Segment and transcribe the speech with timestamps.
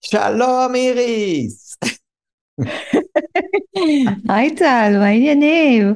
[0.00, 1.76] שלום איריס!
[4.28, 5.94] היי טל, מה העניינים?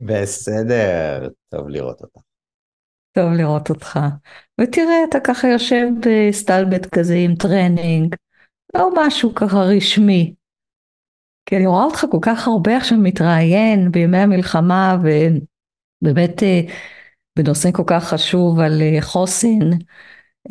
[0.00, 2.20] בסדר, טוב לראות אותך.
[3.12, 3.98] טוב לראות אותך.
[4.60, 8.14] ותראה, אתה ככה יושב בסטלבט כזה עם טרנינג,
[8.74, 10.34] לא משהו ככה רשמי.
[11.46, 16.60] כי אני רואה אותך כל כך הרבה עכשיו מתראיין בימי המלחמה, ובאמת אה,
[17.38, 19.70] בנושא כל כך חשוב על אה, חוסן.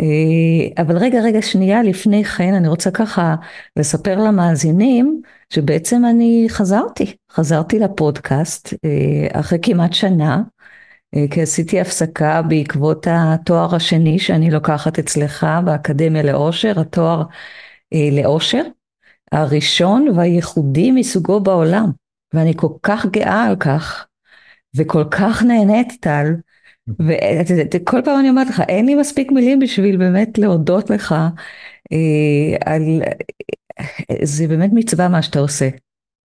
[0.01, 3.35] אה, אבל רגע, רגע, שנייה לפני כן, אני רוצה ככה
[3.75, 5.21] לספר למאזינים
[5.53, 10.41] שבעצם אני חזרתי, חזרתי לפודקאסט אה, אחרי כמעט שנה,
[11.16, 17.23] אה, כי עשיתי הפסקה בעקבות התואר השני שאני לוקחת אצלך באקדמיה לאושר, התואר
[18.11, 18.63] לאושר,
[19.31, 21.91] הראשון והייחודי מסוגו בעולם,
[22.33, 24.08] ואני כל כך גאה על כך,
[24.75, 26.25] וכל כך נהנית טל,
[27.73, 31.16] וכל פעם אני אומרת לך, אין לי מספיק מילים בשביל באמת להודות לך
[31.91, 33.02] אה, על...
[34.23, 35.70] זה באמת מצווה מה שאתה עושה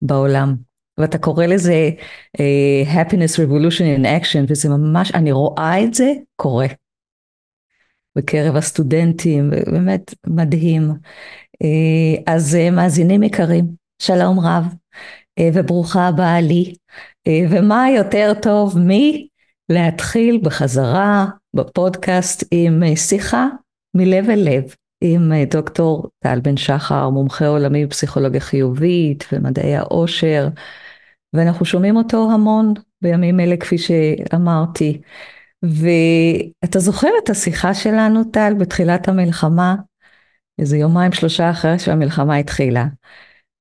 [0.02, 0.56] בעולם.
[0.98, 1.90] ואתה קורא לזה
[2.38, 6.68] uh, happiness revolution in action, וזה ממש, אני רואה את זה קורה.
[8.16, 10.92] בקרב הסטודנטים, באמת מדהים.
[11.64, 13.66] Uh, אז uh, מאזינים יקרים,
[14.02, 14.66] שלום רב,
[15.40, 16.74] uh, וברוכה הבאה לי.
[17.28, 19.28] Uh, ומה יותר טוב מי
[19.70, 23.48] להתחיל בחזרה בפודקאסט עם אה, שיחה
[23.96, 30.48] מלב אל לב עם אה, דוקטור טל בן שחר, מומחה עולמי בפסיכולוגיה חיובית ומדעי העושר,
[31.34, 35.02] ואנחנו שומעים אותו המון בימים אלה כפי שאמרתי.
[35.64, 39.76] ואתה זוכר את השיחה שלנו טל בתחילת המלחמה,
[40.60, 42.86] איזה יומיים שלושה אחרי שהמלחמה התחילה,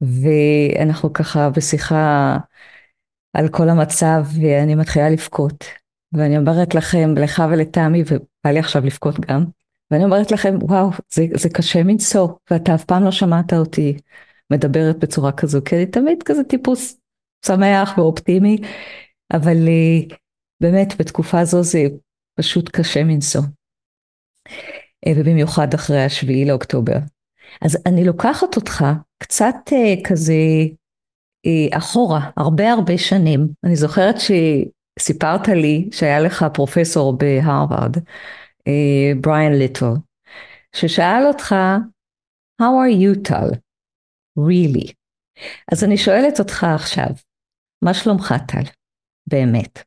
[0.00, 2.36] ואנחנו ככה בשיחה
[3.36, 5.85] על כל המצב ואני מתחילה לבכות.
[6.12, 9.44] ואני אומרת לכם, לך ולתמי, ובא לי עכשיו לבכות גם,
[9.90, 13.96] ואני אומרת לכם, וואו, זה, זה קשה מנשוא, ואתה אף פעם לא שמעת אותי
[14.52, 17.00] מדברת בצורה כזו, כי אני תמיד כזה טיפוס
[17.46, 18.58] שמח ואופטימי,
[19.32, 20.16] אבל אה,
[20.60, 21.84] באמת בתקופה זו זה
[22.38, 23.42] פשוט קשה מנשוא.
[25.06, 26.96] אה, ובמיוחד אחרי השביעי לאוקטובר.
[27.62, 28.84] אז אני לוקחת אותך
[29.18, 30.34] קצת אה, כזה
[31.72, 33.48] אחורה, הרבה הרבה שנים.
[33.64, 34.30] אני זוכרת ש...
[34.98, 37.96] סיפרת לי שהיה לך פרופסור בהרווארד,
[39.20, 39.94] בריאן אה, ליטל,
[40.76, 41.54] ששאל אותך,
[42.62, 43.50] How are you טל?
[44.38, 44.92] really?
[45.72, 47.06] אז אני שואלת אותך עכשיו,
[47.84, 48.70] מה שלומך טל?
[49.26, 49.78] באמת.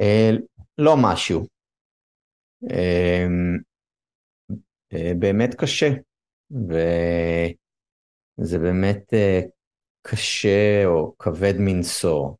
[0.00, 0.30] אה,
[0.78, 1.46] לא משהו.
[2.70, 3.26] אה,
[5.18, 5.88] באמת קשה,
[8.38, 9.14] וזה באמת
[10.06, 12.30] קשה או כבד מנשוא.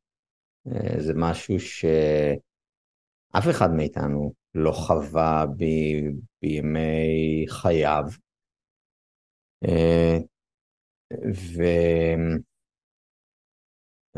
[0.66, 5.64] אה, זה משהו שאף אחד מאיתנו לא חווה ב...
[6.42, 8.04] בימי חייו.
[9.64, 10.18] אה,
[11.34, 11.62] ו...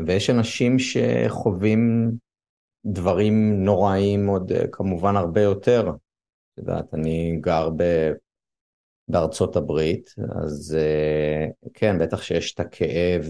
[0.07, 2.11] ויש אנשים שחווים
[2.85, 5.89] דברים נוראים עוד אה, כמובן הרבה יותר.
[5.89, 7.83] את יודעת, אני גר ב...
[9.07, 10.09] בארצות הברית,
[10.45, 10.77] אז
[11.73, 13.25] כן, בטח שיש את הכאב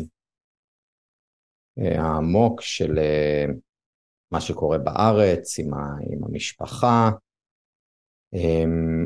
[1.77, 3.45] העמוק של אה,
[4.31, 5.77] מה שקורה בארץ עם, ה,
[6.09, 7.09] עם המשפחה,
[8.33, 9.05] אמ,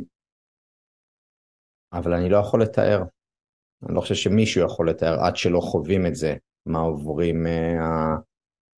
[1.93, 3.03] אבל אני לא יכול לתאר.
[3.85, 6.35] אני לא חושב שמישהו יכול לתאר עד שלא חווים את זה,
[6.65, 8.15] מה עוברים אה,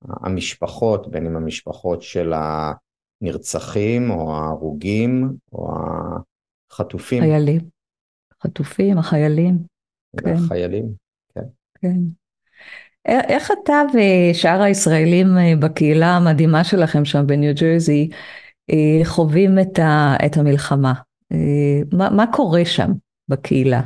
[0.02, 5.68] המשפחות, בין אם המשפחות של הנרצחים או ההרוגים או
[6.72, 7.24] החטופים.
[7.24, 7.62] חיילים.
[8.44, 9.58] חטופים, החיילים.
[10.18, 10.34] כן.
[10.34, 10.94] החיילים,
[11.34, 11.46] כן.
[11.82, 12.21] כן.
[13.06, 18.10] איך אתה ושאר הישראלים אה, בקהילה המדהימה שלכם שם בניו ג'רזי
[18.70, 20.94] אה, חווים את, ה, את המלחמה?
[21.32, 22.92] אה, מה, מה קורה שם
[23.28, 23.82] בקהילה?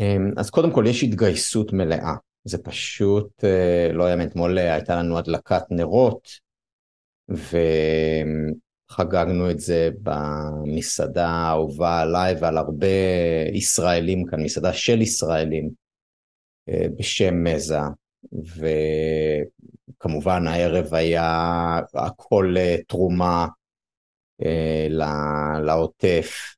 [0.00, 2.14] אמ, אז קודם כל יש התגייסות מלאה.
[2.44, 3.44] זה פשוט,
[3.92, 6.28] לא יאמן, אתמול הייתה לנו הדלקת נרות,
[8.90, 12.86] וחגגנו את זה במסעדה האהובה עליי ועל הרבה
[13.52, 15.87] ישראלים כאן, מסעדה של ישראלים.
[16.98, 17.78] בשם מזה,
[19.98, 23.46] וכמובן הערב היה הכל אה, תרומה
[24.44, 24.86] אה,
[25.64, 26.54] לעוטף,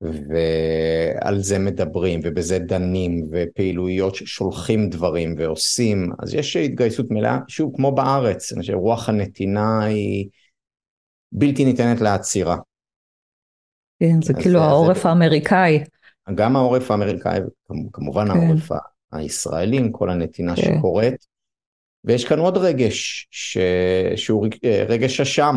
[0.00, 7.94] ועל זה מדברים ובזה דנים ופעילויות ששולחים דברים ועושים אז יש התגייסות מלאה שוב כמו
[7.94, 10.28] בארץ אני חושב רוח הנתינה היא
[11.32, 12.56] בלתי ניתנת לעצירה.
[14.00, 15.08] כן זה כאילו העורף זה...
[15.08, 15.84] האמריקאי.
[16.34, 17.38] גם העורף האמריקאי
[17.92, 18.30] כמובן כן.
[18.30, 18.70] העורף
[19.12, 20.62] הישראלים, כל הנתינה כן.
[20.62, 21.26] שקורית.
[22.04, 23.58] ויש כאן עוד רגש, ש...
[24.16, 24.46] שהוא
[24.88, 25.54] רגש אשם.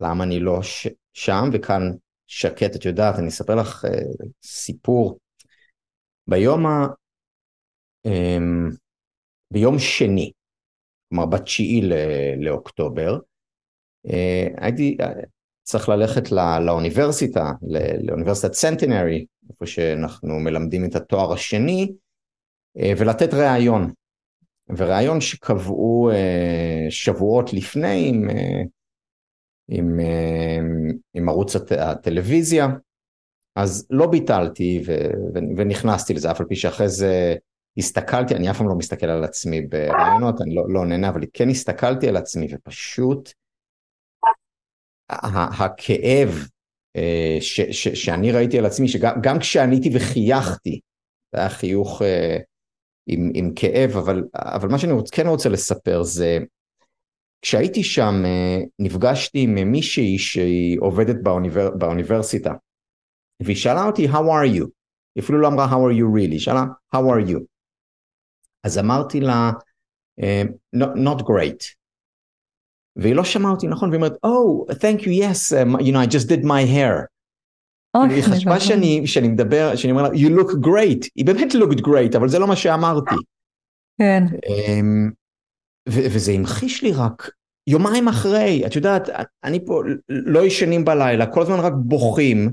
[0.00, 0.86] למה אני לא ש...
[1.12, 1.82] שם, וכאן
[2.26, 5.18] שקט, את יודעת, אני אספר לך uh, סיפור.
[6.26, 6.86] ביום ה...
[8.08, 8.76] Um,
[9.50, 10.32] ביום שני,
[11.08, 11.80] כלומר בתשיעי
[12.36, 13.18] לאוקטובר,
[14.06, 14.96] uh, הייתי
[15.62, 17.52] צריך ללכת לא, לאוניברסיטה,
[18.02, 21.92] לאוניברסיטת סנטינרי, איפה שאנחנו מלמדים את התואר השני,
[22.78, 23.92] uh, ולתת ראיון.
[24.76, 28.68] וראיון שקבעו uh, שבועות לפני עם, uh,
[29.68, 30.00] עם,
[31.14, 32.68] עם ערוץ הט, הטלוויזיה,
[33.56, 34.92] אז לא ביטלתי ו,
[35.34, 37.34] ו, ונכנסתי לזה, אף על פי שאחרי זה
[37.76, 41.48] הסתכלתי, אני אף פעם לא מסתכל על עצמי ברעיונות, אני לא, לא נהנה, אבל כן
[41.48, 43.32] הסתכלתי על עצמי ופשוט
[45.58, 46.46] הכאב
[47.40, 50.80] ש, ש, שאני ראיתי על עצמי, שגם כשעניתי וחייכתי,
[51.32, 52.02] זה היה חיוך
[53.06, 56.38] עם, עם כאב, אבל, אבל מה שאני כן רוצה לספר זה,
[57.42, 58.14] כשהייתי שם
[58.78, 62.52] נפגשתי עם מישהי שהיא עובדת באוניבר, באוניברסיטה,
[63.42, 64.66] והיא שאלה אותי, How are you?
[65.14, 66.64] היא אפילו לא אמרה How are you really, היא שאלה
[66.94, 67.38] How are you?
[68.64, 69.50] אז אמרתי לה,
[70.76, 71.81] not great.
[72.96, 76.14] והיא לא שמעה אותי נכון, והיא אומרת, Oh, thank you, yes, um, you know, I
[76.14, 77.06] just did my hair.
[77.94, 82.16] היא חשבה שאני, שאני מדבר, שאני אומר לה, you look great, היא באמת looked great,
[82.16, 83.14] אבל זה לא מה שאמרתי.
[83.98, 84.24] כן.
[84.46, 85.12] Um,
[85.88, 87.30] וזה המחיש לי רק
[87.66, 89.08] יומיים אחרי, את יודעת,
[89.44, 92.50] אני פה לא ישנים בלילה, כל הזמן רק בוכים,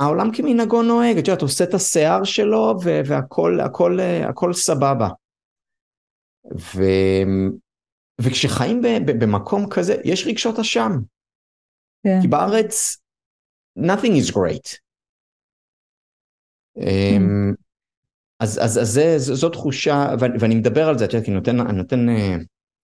[0.00, 3.98] והעולם כמנהגו נוהג, את יודעת, עושה את השיער שלו והכל הכל,
[4.28, 5.08] הכל סבבה.
[6.58, 6.82] ו...
[8.20, 10.92] וכשחיים במקום כזה, יש רגשות אשם.
[10.92, 11.02] Yeah.
[12.04, 12.18] כן.
[12.22, 12.96] כי בארץ,
[13.78, 14.78] nothing is great.
[16.78, 17.54] Mm.
[18.40, 20.06] אז, אז, אז זה, זו תחושה,
[20.40, 22.36] ואני מדבר על זה, את יודעת, כי אני נותן, אני נותן, אה,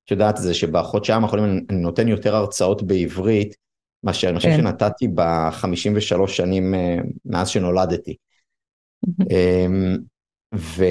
[0.04, 3.56] את יודעת, זה שבחודשיים האחרונים אני נותן יותר הרצאות בעברית,
[4.02, 4.56] מה שאני חושב כן.
[4.56, 8.16] שנתתי ב-53 שנים אה, מאז שנולדתי.
[9.30, 9.96] אמ,
[10.54, 10.84] ו...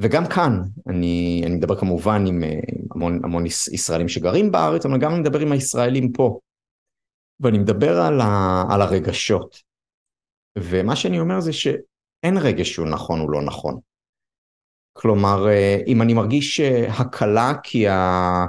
[0.00, 2.58] וגם כאן, אני, אני מדבר כמובן עם אה,
[2.94, 6.38] המון, המון ישראלים שגרים בארץ, אבל גם אני מדבר עם הישראלים פה.
[7.40, 9.62] ואני מדבר על, ה, על הרגשות.
[10.58, 13.78] ומה שאני אומר זה שאין רגש שהוא נכון או לא נכון.
[14.92, 18.44] כלומר, אה, אם אני מרגיש הקלה כי ה...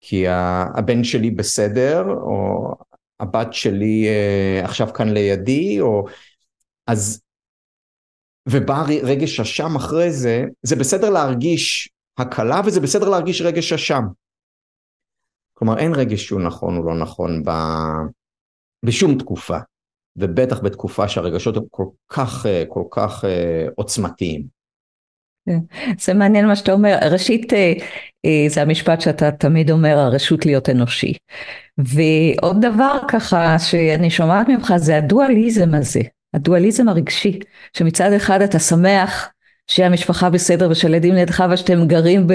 [0.00, 2.74] כי הבן שלי בסדר, או
[3.20, 6.04] הבת שלי אה, עכשיו כאן לידי, או...
[6.86, 7.22] אז...
[8.50, 14.02] ובא רגש אשם אחרי זה, זה בסדר להרגיש הקלה וזה בסדר להרגיש רגש אשם.
[15.54, 17.50] כלומר, אין רגש שהוא נכון או לא נכון ב...
[18.84, 19.58] בשום תקופה,
[20.16, 24.46] ובטח בתקופה שהרגשות הם כל כך, אה, כל כך אה, עוצמתיים.
[25.46, 25.58] כן.
[26.00, 31.12] זה מעניין מה שאתה אומר, ראשית אה, זה המשפט שאתה תמיד אומר הרשות להיות אנושי.
[31.78, 36.00] ועוד דבר ככה שאני שומעת ממך זה הדואליזם הזה,
[36.34, 37.38] הדואליזם הרגשי,
[37.76, 39.30] שמצד אחד אתה שמח
[39.70, 42.26] שהמשפחה בסדר ושהילדים לידך ושאתם גרים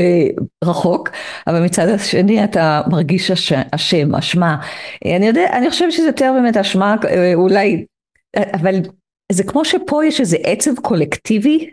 [0.61, 1.09] ברחוק,
[1.47, 3.31] אבל מצד השני אתה מרגיש
[3.71, 4.57] אשם, אשמה.
[5.05, 7.85] אני יודע, אני חושבת שזה יותר באמת אשמה, אה, אולי,
[8.53, 8.75] אבל
[9.31, 11.69] זה כמו שפה יש איזה עצב קולקטיבי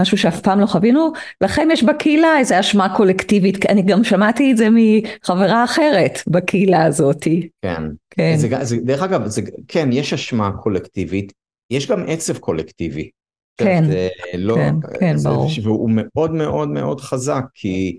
[0.00, 4.56] משהו שאף פעם לא חווינו, לכם יש בקהילה איזה אשמה קולקטיבית, אני גם שמעתי את
[4.56, 7.24] זה מחברה אחרת בקהילה הזאת.
[7.62, 8.36] כן, כן.
[8.36, 11.32] זה, זה, דרך אגב, זה, כן, יש אשמה קולקטיבית,
[11.70, 13.10] יש גם עצב קולקטיבי.
[13.56, 15.50] כן, זה לא, כן, כן, זה, ברור.
[15.62, 17.98] והוא מאוד מאוד מאוד חזק, כי,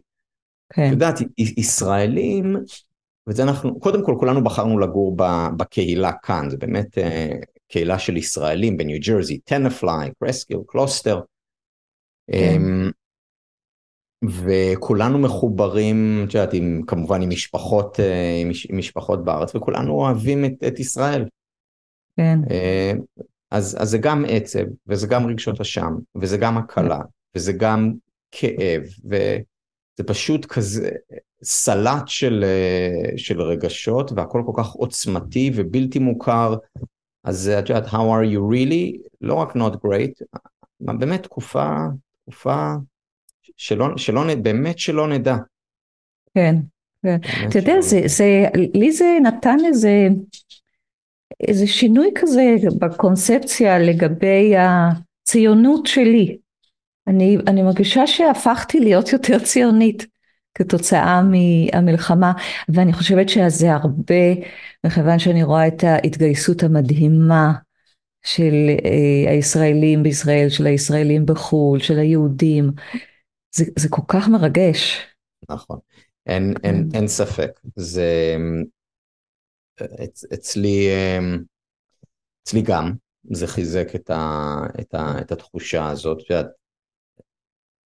[0.74, 0.88] כן.
[0.88, 2.56] את יודעת, ישראלים,
[3.28, 5.16] וזה אנחנו, קודם כל כולנו בחרנו לגור
[5.58, 7.30] בקהילה כאן, זה באמת אה,
[7.68, 11.22] קהילה של ישראלים בניו ג'רזי, טנפליי, קרסקיל, קלוסטר.
[12.32, 12.62] כן.
[12.62, 12.92] אמ,
[14.26, 20.64] וכולנו מחוברים, את יודעת, עם, כמובן עם משפחות, אה, עם, משפחות בארץ, וכולנו אוהבים את,
[20.68, 21.26] את ישראל.
[22.18, 22.40] כן.
[22.52, 22.94] אה,
[23.52, 27.00] אז, אז זה גם עצב, וזה גם רגשות אשם, וזה גם הקלה.
[27.36, 27.94] וזה גם
[28.32, 30.90] כאב, וזה פשוט כזה
[31.44, 36.56] סלט של, אה, של רגשות, והכל כל כך עוצמתי ובלתי מוכר.
[37.24, 39.08] אז את יודעת, how are you really?
[39.22, 40.40] לא רק not great,
[40.80, 41.76] באמת תקופה
[42.32, 42.74] תקופה
[43.58, 45.36] שלא, שלא, באמת שלא נדע.
[46.36, 46.56] כן,
[47.04, 47.18] כן.
[47.50, 50.08] אתה יודע, זה, זה, לי זה נתן איזה,
[51.48, 56.38] איזה שינוי כזה בקונספציה לגבי הציונות שלי.
[57.08, 60.08] אני, אני מרגישה שהפכתי להיות יותר ציונית
[60.56, 62.32] כתוצאה מהמלחמה,
[62.70, 64.34] ואני חושבת שזה הרבה,
[64.86, 67.52] מכיוון שאני רואה את ההתגייסות המדהימה
[68.24, 68.54] של
[68.86, 72.72] אה, הישראלים בישראל, של הישראלים בחו"ל, של היהודים.
[73.56, 75.00] זה, זה כל כך מרגש.
[75.50, 75.80] נכון,
[76.26, 76.98] אין, אין, כן.
[76.98, 77.60] אין ספק.
[77.76, 78.36] זה...
[80.34, 81.44] אצלי, אמ,
[82.44, 82.94] אצלי גם,
[83.32, 86.18] זה חיזק את, ה, את, ה, את התחושה הזאת.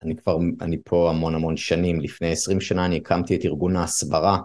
[0.02, 4.38] אני כבר, אני פה המון המון שנים, לפני 20 שנה אני הקמתי את ארגון ההסברה,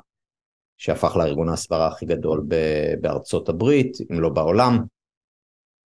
[0.78, 2.48] שהפך לארגון ההסברה הכי גדול
[3.02, 4.84] בארצות הברית, אם לא בעולם.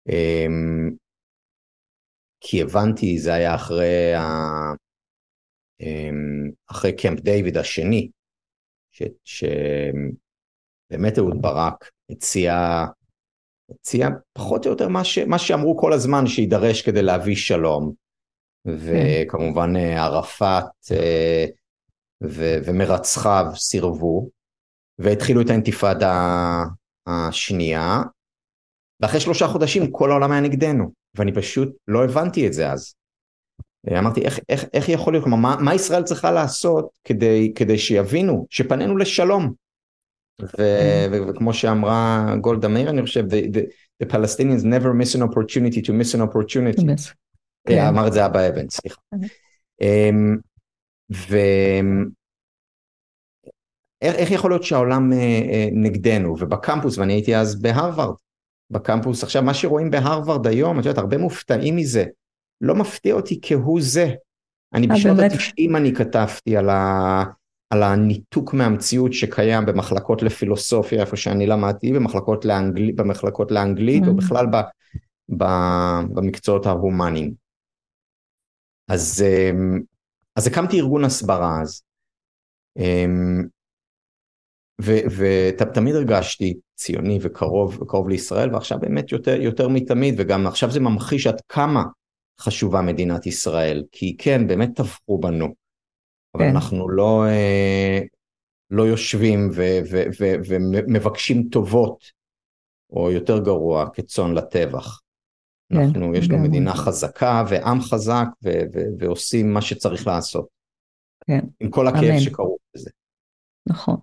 [0.09, 0.91] אמ,
[2.41, 4.23] כי הבנתי, זה היה אחרי, ה...
[5.81, 8.11] אמ, אחרי קמפ דיוויד השני,
[9.25, 9.59] שבאמת
[11.19, 12.55] אהוד ברק הציע,
[13.71, 15.19] הציע פחות או יותר מה, ש...
[15.19, 18.05] מה שאמרו כל הזמן שיידרש כדי להביא שלום.
[18.67, 21.45] וכמובן אה, ערפאת אה,
[22.25, 22.43] ו...
[22.65, 24.31] ומרצחיו סירבו,
[24.99, 26.13] והתחילו את האינתיפאדה
[27.07, 28.03] השנייה,
[29.01, 32.95] ואחרי שלושה חודשים כל העולם היה נגדנו, ואני פשוט לא הבנתי את זה אז.
[33.99, 38.47] אמרתי, איך, איך, איך יכול להיות, כלומר, מה, מה ישראל צריכה לעשות כדי, כדי שיבינו
[38.51, 39.53] שפנינו לשלום?
[40.43, 40.63] ו,
[41.13, 43.61] ו, וכמו שאמרה גולדה מאיר, אני חושב, the, the,
[44.03, 46.83] the Palestinians never miss an opportunity to miss an opportunity.
[46.83, 47.15] Yes.
[47.69, 47.87] כן.
[47.89, 49.01] אמר את זה אבא אבן, סליחה.
[49.81, 50.37] אמ,
[54.03, 58.15] ואיך יכול להיות שהעולם אה, אה, נגדנו, ובקמפוס, ואני הייתי אז בהרווארד,
[58.71, 59.23] בקמפוס.
[59.23, 62.05] עכשיו, מה שרואים בהרווארד היום, את יודעת, הרבה מופתעים מזה.
[62.61, 64.15] לא מפתיע אותי כהוא זה.
[64.75, 67.25] אני אה, בשנות ה-90 אני כתבתי על, ה,
[67.71, 74.17] על הניתוק מהמציאות שקיים במחלקות לפילוסופיה, איפה שאני למדתי, במחלקות, לאנגל, במחלקות לאנגלית, או mm.
[74.17, 74.57] בכלל ב,
[75.37, 75.45] ב,
[76.15, 77.35] במקצועות ההומניים.
[78.89, 79.81] אז, אמ,
[80.37, 81.83] אז הקמתי ארגון הסברה אז.
[82.79, 83.43] אמ,
[84.81, 91.27] ותמיד הרגשתי ציוני וקרוב, וקרוב לישראל, ועכשיו באמת יותר, יותר מתמיד, וגם עכשיו זה ממחיש
[91.27, 91.83] עד כמה
[92.41, 95.47] חשובה מדינת ישראל, כי כן, באמת טבחו בנו,
[96.35, 96.51] אבל כן.
[96.51, 98.01] אנחנו לא, אה,
[98.71, 99.51] לא יושבים
[100.49, 102.05] ומבקשים טובות,
[102.91, 105.01] או יותר גרוע, כצאן לטבח.
[105.73, 108.27] כן, אנחנו, יש לנו מדינה חזקה ועם חזק
[108.99, 110.47] ועושים מה שצריך לעשות.
[111.27, 111.41] כן.
[111.61, 112.91] עם כל הכאב שכרוך בזה.
[113.69, 113.97] נכון.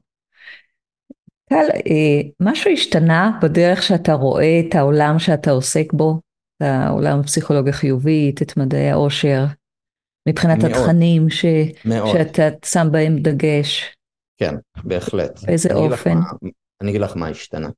[1.52, 6.20] טל, אה, משהו השתנה בדרך שאתה רואה את העולם שאתה עוסק בו,
[6.58, 9.44] את העולם הפסיכולוגיה חיובית, את מדעי העושר,
[10.30, 11.46] מבחינת מאוד, התכנים ש...
[11.86, 12.18] מאוד.
[12.18, 13.96] שאתה שם בהם דגש.
[14.38, 15.44] כן, בהחלט.
[15.44, 16.14] באיזה אני אופן?
[16.18, 16.50] מה,
[16.82, 17.70] אני אגיד לך מה השתנה.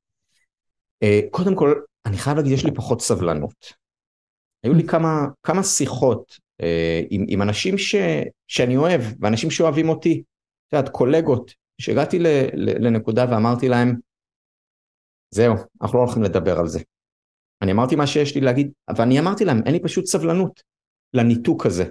[1.03, 1.74] אה, קודם כל,
[2.06, 3.74] אני חייב להגיד, יש לי פחות סבלנות.
[4.63, 7.96] היו לי כמה, כמה שיחות אה, עם, עם אנשים ש,
[8.48, 10.24] שאני אוהב, ואנשים שאוהבים אותי.
[10.68, 13.96] את יודעת, קולגות, שהגעתי ל, ל, לנקודה ואמרתי להם,
[15.32, 16.80] זהו, אנחנו לא הולכים לדבר על זה.
[17.62, 20.63] אני אמרתי מה שיש לי להגיד, ואני אמרתי להם, אין לי פשוט סבלנות
[21.13, 21.86] לניתוק הזה.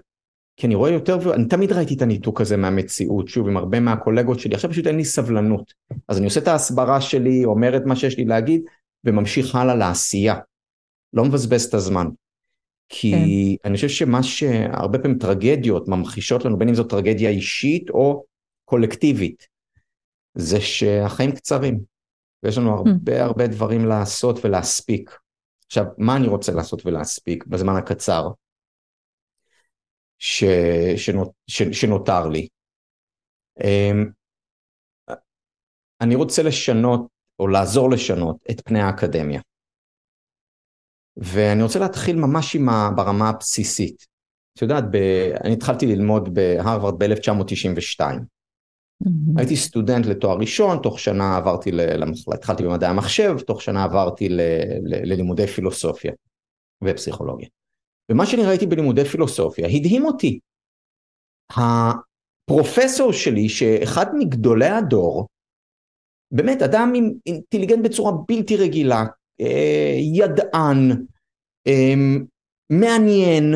[0.56, 4.40] כי אני רואה יותר, ואני תמיד ראיתי את הניתוק הזה מהמציאות, שוב, עם הרבה מהקולגות
[4.40, 5.72] שלי, עכשיו פשוט אין לי סבלנות.
[6.08, 8.62] אז אני עושה את ההסברה שלי, אומר את מה שיש לי להגיד,
[9.04, 10.34] וממשיך הלאה לעשייה.
[11.12, 12.06] לא מבזבז את הזמן.
[12.88, 13.12] כי
[13.62, 13.68] כן.
[13.68, 18.24] אני חושב שמה שהרבה פעמים טרגדיות ממחישות לנו, בין אם זו טרגדיה אישית או
[18.64, 19.48] קולקטיבית,
[20.34, 21.80] זה שהחיים קצרים,
[22.42, 23.24] ויש לנו הרבה mm.
[23.24, 25.18] הרבה דברים לעשות ולהספיק.
[25.66, 28.28] עכשיו, מה אני רוצה לעשות ולהספיק בזמן הקצר
[30.18, 30.44] ש...
[30.96, 31.30] שנות...
[31.46, 31.62] ש...
[31.62, 32.48] שנותר לי?
[33.64, 34.10] אמ,
[36.00, 37.06] אני רוצה לשנות,
[37.38, 39.40] או לעזור לשנות, את פני האקדמיה.
[41.16, 42.90] ואני רוצה להתחיל ממש עם ה...
[42.96, 44.06] ברמה הבסיסית.
[44.56, 44.96] את יודעת, ב...
[45.44, 48.00] אני התחלתי ללמוד בהרווארד ב-1992.
[49.04, 49.38] Mm-hmm.
[49.38, 54.40] הייתי סטודנט לתואר ראשון, תוך שנה עברתי למחלה, התחלתי במדעי המחשב, תוך שנה עברתי ל...
[54.82, 55.12] ל...
[55.12, 56.12] ללימודי פילוסופיה
[56.84, 57.48] ופסיכולוגיה.
[58.10, 60.38] ומה שאני ראיתי בלימודי פילוסופיה הדהים אותי.
[61.50, 65.26] הפרופסור שלי, שאחד מגדולי הדור,
[66.30, 69.04] באמת אדם עם אינטליגנט בצורה בלתי רגילה,
[69.40, 71.06] אה, ידען,
[71.66, 71.94] אה,
[72.72, 73.54] מעניין,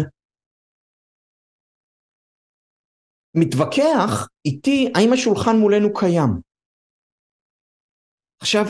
[3.36, 6.30] מתווכח איתי האם השולחן מולנו קיים.
[8.42, 8.66] עכשיו,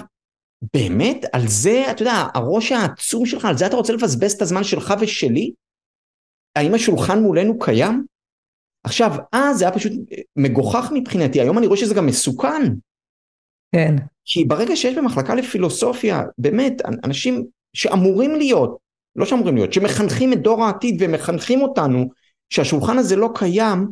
[0.74, 4.64] באמת, על זה, אתה יודע, הראש העצום שלך, על זה אתה רוצה לבזבז את הזמן
[4.64, 5.52] שלך ושלי?
[6.56, 8.04] האם השולחן מולנו קיים?
[8.84, 9.92] עכשיו, אז זה היה פשוט
[10.36, 12.62] מגוחך מבחינתי, היום אני רואה שזה גם מסוכן.
[13.74, 13.96] כן.
[14.24, 17.46] כי ברגע שיש במחלקה לפילוסופיה, באמת, אנשים
[17.76, 18.78] שאמורים להיות,
[19.16, 22.08] לא שאמורים להיות, שמחנכים את דור העתיד ומחנכים אותנו,
[22.50, 23.88] שהשולחן הזה לא קיים,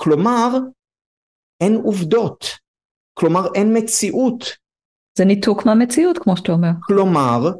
[0.00, 0.48] כלומר,
[1.60, 2.44] אין עובדות,
[3.14, 4.44] כלומר אין מציאות.
[5.18, 6.70] זה ניתוק מהמציאות, כמו שאתה אומר.
[6.82, 7.50] כלומר,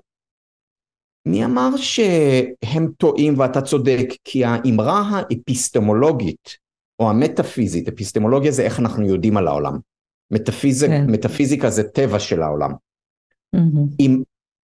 [1.27, 4.07] מי אמר שהם טועים ואתה צודק?
[4.25, 6.57] כי האמרה האפיסטמולוגית,
[6.99, 9.79] או המטאפיזית, אפיסטמולוגיה זה איך אנחנו יודעים על העולם.
[10.31, 11.07] מטאפיזיק, כן.
[11.09, 12.71] מטאפיזיקה זה טבע של העולם.
[13.57, 13.97] Mm-hmm.
[14.01, 14.23] אם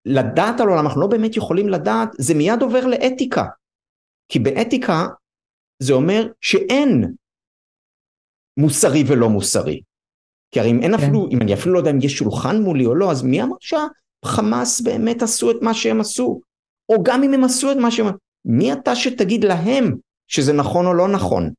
[0.06, 3.46] לדעת על עולם, אנחנו לא באמת יכולים לדעת, זה מיד עובר לאתיקה.
[4.30, 5.08] כי באתיקה
[5.80, 7.14] זה אומר שאין
[8.62, 9.82] מוסרי ולא מוסרי.
[10.52, 11.04] כי הרי אם אין כן.
[11.04, 13.56] אפילו, אם אני אפילו לא יודע אם יש שולחן מולי או לא, אז מי אמר
[13.60, 16.42] שהחמאס באמת עשו את מה שהם עשו?
[16.90, 18.08] או גם אם הם עשו את מה שהם...
[18.46, 19.96] מי אתה שתגיד להם
[20.28, 21.50] שזה נכון או לא נכון?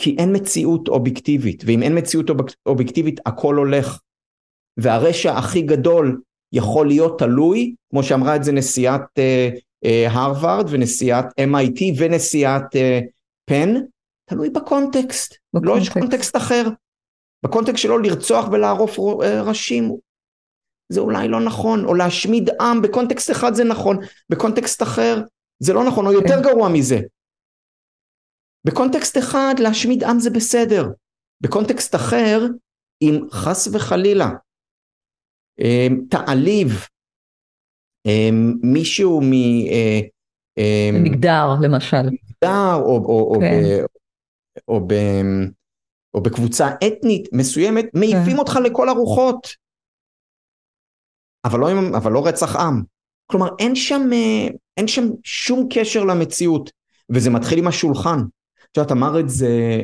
[0.00, 2.26] כי אין מציאות אובייקטיבית, ואם אין מציאות
[2.66, 4.00] אובייקטיבית הכל הולך.
[4.76, 6.20] והרשע הכי גדול
[6.52, 9.48] יכול להיות תלוי, כמו שאמרה את זה נשיאת אה,
[9.84, 13.00] אה, הרווארד ונשיאת MIT ונשיאת אה,
[13.44, 13.74] פן,
[14.30, 16.62] תלוי בקונטקסט, בקונטקסט, לא יש קונטקסט אחר.
[17.44, 19.96] בקונטקסט שלו לרצוח ולערוף אה, ראשים,
[20.92, 23.96] זה אולי לא נכון, או להשמיד עם, בקונטקסט אחד זה נכון,
[24.30, 25.16] בקונטקסט אחר
[25.62, 26.42] זה לא נכון, או יותר כן.
[26.42, 26.96] גרוע מזה.
[28.66, 30.84] בקונטקסט אחד להשמיד עם זה בסדר,
[31.40, 32.40] בקונטקסט אחר,
[33.02, 34.28] אם חס וחלילה
[35.60, 36.70] אמ, תעליב
[38.06, 39.32] אמ, מישהו מ...
[39.72, 40.00] אה,
[40.58, 42.02] אמ, מגדר למשל.
[42.02, 43.62] מגדר או, או, כן.
[43.82, 43.95] או,
[44.68, 44.94] או, ב,
[46.14, 48.38] או בקבוצה אתנית מסוימת, מעיפים כן.
[48.38, 49.48] אותך לכל הרוחות.
[51.44, 52.82] אבל לא, אבל לא רצח עם.
[53.26, 56.70] כלומר אין שם, אה, אין שם שום קשר למציאות,
[57.12, 58.18] וזה מתחיל עם השולחן.
[58.72, 59.80] את יודעת, אמר את זה,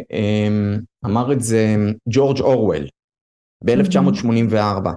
[1.05, 1.77] אמר את זה
[2.09, 2.89] ג'ורג' אורוול
[3.65, 4.89] ב-1984.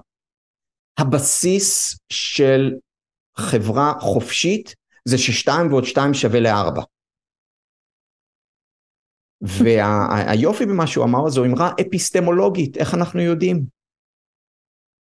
[0.98, 2.74] הבסיס של
[3.38, 6.82] חברה חופשית זה ששתיים ועוד שתיים שווה לארבע.
[9.42, 13.66] והיופי במה שהוא אמר זו אמרה אפיסטמולוגית, איך אנחנו יודעים?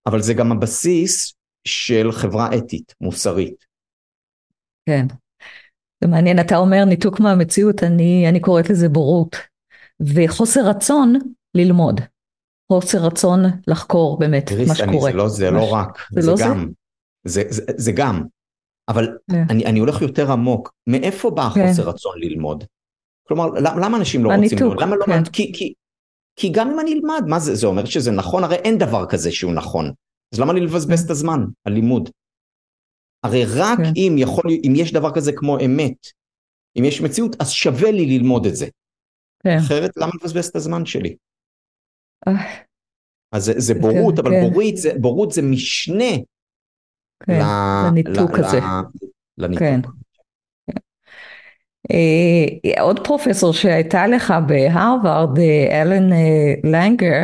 [0.06, 1.34] אבל זה גם הבסיס
[1.68, 3.64] של חברה אתית, מוסרית.
[4.88, 5.06] כן.
[6.04, 9.36] זה מעניין, אתה אומר ניתוק מהמציאות, אני, אני קוראת לזה בורות,
[10.00, 11.14] וחוסר רצון
[11.54, 12.00] ללמוד.
[12.72, 15.10] חוסר רצון לחקור באמת תראי, מה שקורה.
[15.10, 16.68] זה לא, זה לא רק, זה, זה לא גם.
[17.24, 17.42] זה?
[17.42, 18.22] זה, זה, זה גם.
[18.88, 19.34] אבל yeah.
[19.34, 19.44] כן.
[19.50, 20.74] אני, אני הולך יותר עמוק.
[20.86, 21.60] מאיפה בא כן.
[21.60, 21.88] החוסר yeah.
[21.88, 22.64] רצון ללמוד?
[23.28, 24.82] כלומר, למה, למה אנשים לא רוצים ללמוד?
[24.82, 25.06] למה לא...
[25.06, 25.24] כן.
[25.24, 25.74] כי, כי,
[26.36, 28.44] כי גם אם אני אלמד, מה זה, זה אומר שזה נכון?
[28.44, 29.92] הרי אין דבר כזה שהוא נכון.
[30.34, 31.06] אז למה לי לבזבז כן.
[31.06, 32.10] את הזמן על לימוד?
[33.24, 33.92] הרי רק כן.
[33.96, 36.06] אם יכול, אם יש דבר כזה כמו אמת,
[36.78, 38.66] אם יש מציאות, אז שווה לי ללמוד את זה.
[39.42, 39.56] כן.
[39.58, 41.16] אחרת למה לבזבז את הזמן שלי?
[43.32, 44.40] אז זה, זה בורות, אבל כן.
[44.40, 46.14] בורית, זה, בורות זה משנה
[47.26, 47.40] כן,
[47.86, 48.60] לניתוק הזה.
[49.38, 49.92] לניתוק.
[51.92, 56.16] Uh, עוד פרופסור שהייתה לך בהרווארד, אה, אלן uh,
[56.64, 57.22] לנגר,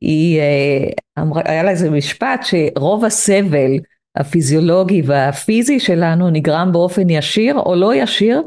[0.00, 0.40] היא,
[1.18, 3.70] אמרה, היה לה איזה משפט שרוב הסבל
[4.16, 8.42] הפיזיולוגי והפיזי שלנו נגרם באופן ישיר או לא ישיר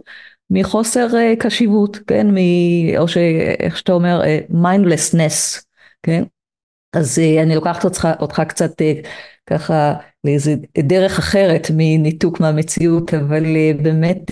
[0.50, 1.08] מחוסר
[1.40, 2.38] קשיבות, כן, מ,
[2.98, 5.64] או שאיך שאתה אומר, mindlessness,
[6.04, 6.24] כן?
[6.96, 8.94] אז אה, אני לוקחת אותך, אותך קצת אה,
[9.48, 14.32] ככה לאיזה דרך אחרת מניתוק מהמציאות, אבל אה, באמת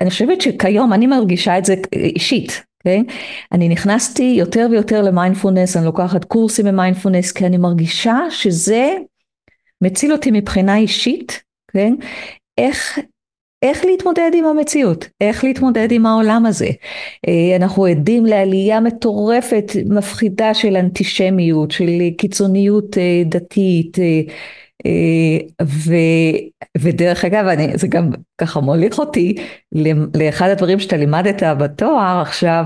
[0.00, 3.02] אני חושבת שכיום אני מרגישה את זה אישית, כן?
[3.52, 8.96] אני נכנסתי יותר ויותר למיינדפולנס, אני לוקחת קורסים במיינדפולנס, כי אני מרגישה שזה
[9.80, 11.94] מציל אותי מבחינה אישית, כן?
[12.58, 12.98] איך
[13.62, 16.68] איך להתמודד עם המציאות, איך להתמודד עם העולם הזה.
[17.28, 24.20] אה, אנחנו עדים לעלייה מטורפת, מפחידה של אנטישמיות, של קיצוניות אה, דתית, אה,
[25.62, 25.94] ו,
[26.78, 29.34] ודרך אגב, אני, זה גם ככה מוליך אותי
[30.14, 32.64] לאחד הדברים שאתה לימדת בתואר עכשיו,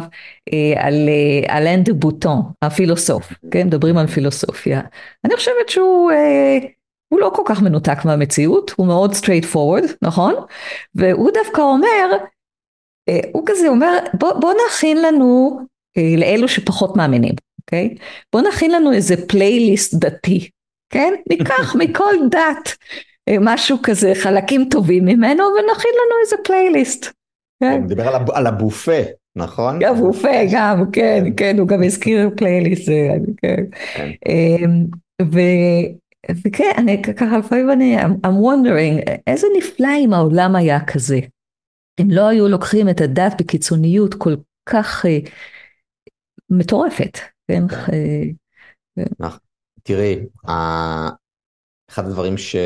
[0.76, 1.08] על
[1.50, 4.80] אלן דה בוטון, הפילוסוף, כן, מדברים על פילוסופיה.
[5.24, 6.10] אני חושבת שהוא
[7.14, 10.34] הוא לא כל כך מנותק מהמציאות, הוא מאוד straight forward, נכון?
[10.94, 12.10] והוא דווקא אומר,
[13.08, 15.58] אה, הוא כזה אומר, בוא, בוא נכין לנו,
[15.96, 17.94] אה, לאלו שפחות מאמינים, אוקיי?
[18.32, 20.50] בוא נכין לנו איזה פלייליסט דתי,
[20.94, 21.14] כן?
[21.30, 22.76] ניקח מכל דת
[23.28, 27.06] אה, משהו כזה, חלקים טובים ממנו, ונכין לנו איזה פלייליסט.
[27.60, 27.72] כן?
[27.72, 29.00] הוא מדבר על הבופה.
[29.36, 29.78] נכון?
[29.80, 32.88] גם בופה, גם, כן, כן, הוא גם הזכיר פלייליסט,
[33.42, 33.64] כן.
[34.02, 34.10] כן.
[36.44, 41.18] וכן, אני ככה לפעמים אני, I'm wondering, איזה נפלא אם העולם היה כזה.
[42.00, 44.34] אם לא היו לוקחים את הדת בקיצוניות כל
[44.66, 45.30] כך uh,
[46.50, 47.62] מטורפת, כן?
[47.66, 49.34] Uh,
[49.86, 50.26] תראי,
[51.90, 52.56] אחד הדברים ש...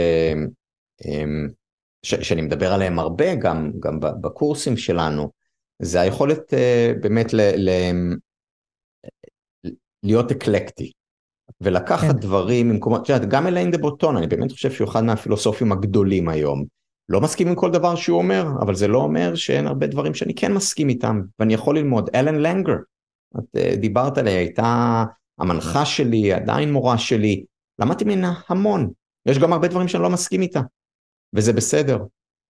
[1.04, 1.48] אמ,
[2.02, 2.14] ש...
[2.14, 5.30] שאני מדבר עליהם הרבה, גם, גם בקורסים שלנו,
[5.82, 7.40] זה היכולת uh, באמת ל...
[7.40, 7.70] ל...
[10.02, 10.92] להיות אקלקטי.
[11.60, 12.18] ולקחת כן.
[12.18, 16.28] דברים ממקומות, את יודעת, גם אליין דה בוטון, אני באמת חושב שהוא אחד מהפילוסופים הגדולים
[16.28, 16.64] היום.
[17.08, 20.34] לא מסכים עם כל דבר שהוא אומר, אבל זה לא אומר שאין הרבה דברים שאני
[20.34, 22.10] כן מסכים איתם, ואני יכול ללמוד.
[22.14, 22.76] אלן לנגר,
[23.38, 25.04] את uh, דיברת עליה, הייתה
[25.38, 27.44] המנחה שלי, עדיין מורה שלי,
[27.78, 28.90] למדתי ממנה המון.
[29.26, 30.60] יש גם הרבה דברים שאני לא מסכים איתה,
[31.34, 31.98] וזה בסדר.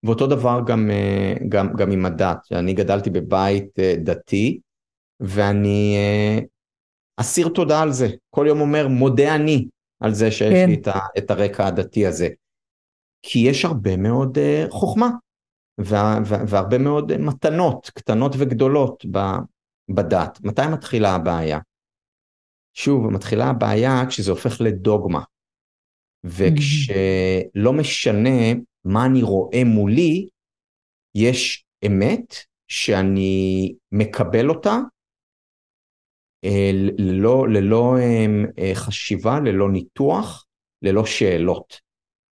[0.02, 2.38] ואותו דבר גם, אה, גם, גם עם הדת.
[2.52, 4.60] אני גדלתי בבית אה, דתי,
[5.20, 6.38] ואני אה,
[7.16, 8.08] אסיר תודה על זה.
[8.30, 9.68] כל יום אומר, מודה אני
[10.00, 10.68] על זה שיש כן.
[10.68, 12.28] לי את, ה, את הרקע הדתי הזה.
[13.22, 14.38] כי יש הרבה מאוד
[14.70, 15.10] חוכמה,
[15.78, 19.04] וה, והרבה מאוד מתנות, קטנות וגדולות
[19.88, 20.38] בדת.
[20.44, 21.58] מתי מתחילה הבעיה?
[22.78, 25.22] שוב, מתחילה הבעיה כשזה הופך לדוגמה.
[26.24, 28.52] וכשלא משנה
[28.84, 30.28] מה אני רואה מולי,
[31.14, 32.34] יש אמת
[32.68, 34.76] שאני מקבל אותה
[36.44, 38.26] אה, ללא, ללא אה,
[38.58, 40.46] אה, חשיבה, ללא ניתוח,
[40.82, 41.80] ללא שאלות.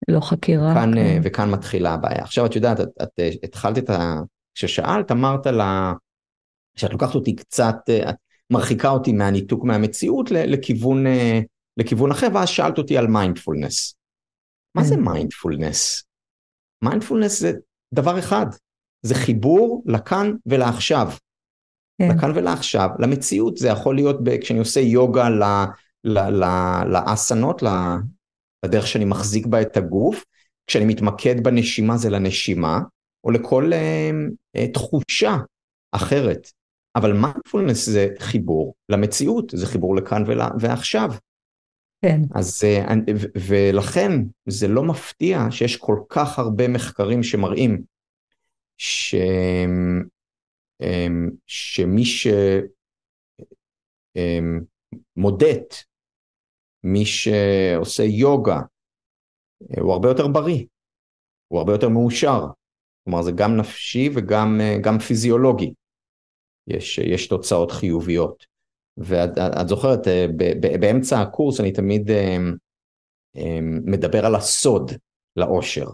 [0.07, 0.73] לא חקירה.
[0.73, 1.21] כאן, כן.
[1.23, 2.21] וכאן מתחילה הבעיה.
[2.21, 4.21] עכשיו את יודעת, את, את התחלת את ה...
[4.55, 5.93] כששאלת אמרת לה,
[6.75, 7.75] שאת לוקחת אותי קצת,
[8.09, 8.15] את
[8.53, 11.03] מרחיקה אותי מהניתוק מהמציאות לכיוון,
[11.77, 13.95] לכיוון אחר, ואז שאלת אותי על מיינדפולנס.
[14.75, 16.01] מה זה מיינדפולנס?
[16.81, 16.87] כן.
[16.87, 17.51] מיינדפולנס זה
[17.93, 18.45] דבר אחד,
[19.01, 21.11] זה חיבור לכאן ולעכשיו.
[22.01, 22.09] כן.
[22.11, 25.43] לכאן ולעכשיו, למציאות, זה יכול להיות ב, כשאני עושה יוגה ל,
[26.03, 26.43] ל, ל,
[26.87, 27.63] לאסנות,
[28.65, 30.23] לדרך שאני מחזיק בה את הגוף,
[30.67, 32.79] כשאני מתמקד בנשימה זה לנשימה,
[33.23, 34.11] או לכל אה,
[34.55, 35.37] אה, תחושה
[35.91, 36.51] אחרת.
[36.97, 40.23] אבל מיינדפולנס זה חיבור למציאות, זה חיבור לכאן
[40.59, 41.09] ועכשיו.
[42.01, 42.21] כן.
[42.35, 42.93] אז, אה,
[43.47, 44.11] ולכן
[44.45, 47.81] זה לא מפתיע שיש כל כך הרבה מחקרים שמראים
[48.77, 49.15] ש,
[51.47, 52.03] שמי
[55.15, 55.75] שמודט,
[56.83, 58.59] מי שעושה יוגה,
[59.81, 60.65] הוא הרבה יותר בריא,
[61.47, 62.45] הוא הרבה יותר מאושר.
[63.03, 65.73] כלומר זה גם נפשי וגם גם פיזיולוגי.
[66.67, 68.45] יש, יש תוצאות חיוביות.
[68.97, 70.25] ואת זוכרת, אה,
[70.79, 72.37] באמצע הקורס אני תמיד אה,
[73.37, 74.91] אה, מדבר על הסוד
[75.35, 75.87] לאושר.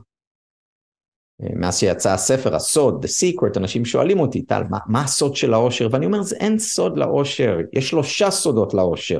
[1.55, 5.87] מאז שיצא הספר, הסוד, The Secret, אנשים שואלים אותי, טל, מה, מה הסוד של האושר?
[5.91, 9.19] ואני אומר, זה אין סוד לאושר, יש שלושה סודות לאושר.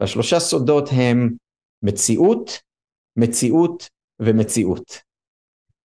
[0.00, 1.30] והשלושה סודות הם
[1.82, 2.50] מציאות,
[3.16, 3.88] מציאות
[4.22, 4.98] ומציאות.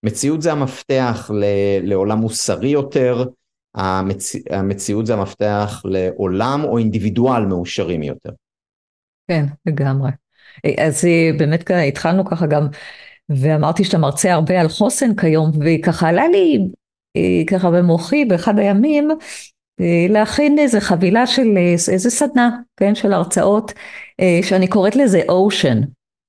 [0.05, 1.31] מציאות זה המפתח
[1.84, 3.23] לעולם מוסרי יותר,
[3.75, 4.35] המצ...
[4.49, 8.29] המציאות זה המפתח לעולם או אינדיבידואל מאושרים יותר.
[9.27, 10.11] כן, לגמרי.
[10.77, 12.67] אז אה, באמת התחלנו ככה גם,
[13.29, 16.59] ואמרתי שאתה מרצה הרבה על חוסן כיום, וככה עלה לי
[17.17, 19.11] אה, ככה במוחי באחד הימים,
[19.81, 21.57] אה, להכין איזה חבילה של
[21.91, 23.73] איזה סדנה, כן, של הרצאות,
[24.41, 25.81] שאני קוראת לזה אושן,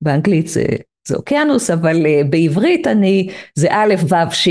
[0.03, 0.65] באנגלית זה,
[1.09, 1.97] זה אוקיינוס, אבל
[2.31, 4.49] בעברית אני, זה א' ו' ש',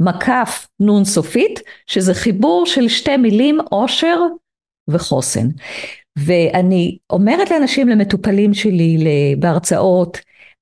[0.00, 4.20] מקף נון סופית, שזה חיבור של שתי מילים עושר
[4.88, 5.46] וחוסן.
[6.18, 8.96] ואני אומרת לאנשים, למטופלים שלי,
[9.38, 10.18] בהרצאות,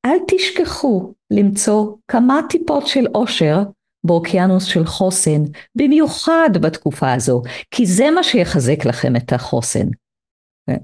[0.06, 3.62] אל תשכחו למצוא כמה טיפות של עושר
[4.04, 5.42] באוקיינוס של חוסן,
[5.74, 9.86] במיוחד בתקופה הזו, כי זה מה שיחזק לכם את החוסן.
[10.66, 10.78] כן.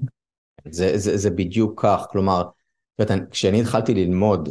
[0.69, 2.43] זה, זה, זה בדיוק כך, כלומר,
[3.31, 4.49] כשאני התחלתי ללמוד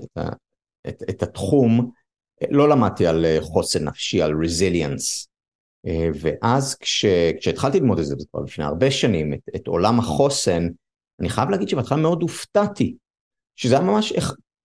[0.88, 1.90] את, את, התחום,
[2.50, 5.28] לא למדתי על אה, חוסן נפשי, על רזיליאנס.
[5.86, 7.04] אה, ואז כש,
[7.40, 10.68] כשהתחלתי ללמוד את זה, כבר לפני הרבה שנים, את, את עולם החוסן,
[11.20, 12.96] אני חייב להגיד שבהתחלה מאוד הופתעתי,
[13.56, 14.12] שזה היה ממש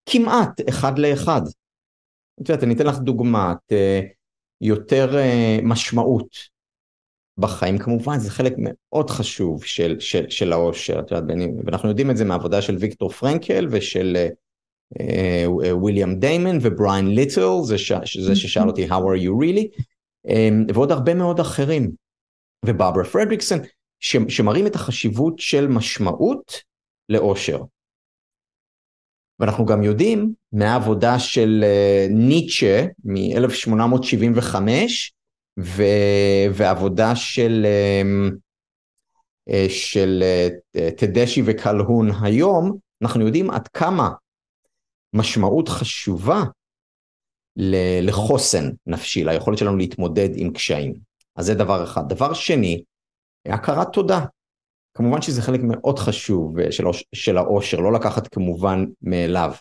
[0.06, 1.42] כמעט אחד לאחד.
[2.42, 4.02] את יודעת, אני אתן לך דוגמא, את, אה,
[4.62, 5.16] יותר
[5.64, 6.56] משמעות
[7.38, 12.18] בחיים, כמובן זה חלק מאוד חשוב של, של, של העושר, את יודעת, ואנחנו יודעים את
[12.18, 14.28] זה מהעבודה של ויקטור פרנקל ושל
[15.72, 17.76] וויליאם דיימן ובריין ליטל, זה,
[18.26, 19.82] זה ששאל אותי How are you really,
[20.28, 21.92] אמ, ועוד הרבה מאוד אחרים,
[22.66, 23.60] ובבררה פרדריקסון,
[24.30, 26.62] שמראים את החשיבות של משמעות
[27.10, 27.62] לאושר.
[29.40, 34.56] ואנחנו גם יודעים מהעבודה של אה, ניטשה מ-1875
[36.54, 37.66] ועבודה של,
[39.50, 44.10] אה, של אה, תדשי וקלהון היום, אנחנו יודעים עד כמה
[45.16, 46.44] משמעות חשובה
[48.02, 50.94] לחוסן נפשי, ליכולת שלנו להתמודד עם קשיים.
[51.36, 52.10] אז זה דבר אחד.
[52.10, 52.84] דבר שני,
[53.46, 54.26] הכרת תודה.
[54.94, 56.84] כמובן שזה חלק מאוד חשוב אה, של,
[57.16, 59.54] של העושר, לא לקחת כמובן מאליו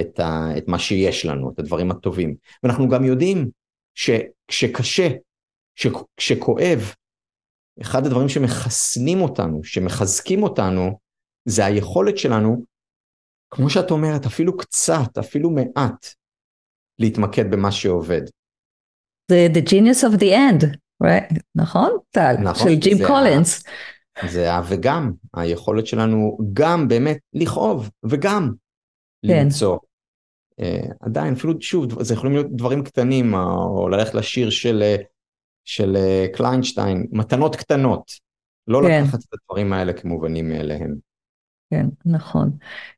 [0.00, 2.34] את, ה, את מה שיש לנו, את הדברים הטובים.
[2.62, 3.50] ואנחנו גם יודעים
[3.94, 5.08] שכשקשה,
[6.16, 6.94] כשכואב,
[7.80, 10.98] אחד הדברים שמחסנים אותנו, שמחזקים אותנו,
[11.44, 12.64] זה היכולת שלנו
[13.54, 16.06] כמו שאת אומרת, אפילו קצת, אפילו מעט,
[16.98, 18.22] להתמקד במה שעובד.
[19.30, 20.64] זה The Genius of the End,
[21.04, 21.40] right?
[21.54, 21.90] נכון?
[22.10, 23.64] טל, נכון, של ג'ים קולינס.
[24.28, 28.52] זה הוגם, היכולת שלנו גם באמת לכאוב וגם
[29.26, 29.44] כן.
[29.44, 29.78] למצוא.
[30.60, 34.94] Uh, עדיין, אפילו שוב, זה יכולים להיות דברים קטנים, או ללכת לשיר של,
[35.64, 35.96] של
[36.32, 38.12] קליינשטיין, מתנות קטנות.
[38.68, 39.02] לא כן.
[39.02, 41.13] לקחת את הדברים האלה כמובנים מאליהם.
[41.74, 42.50] כן, נכון.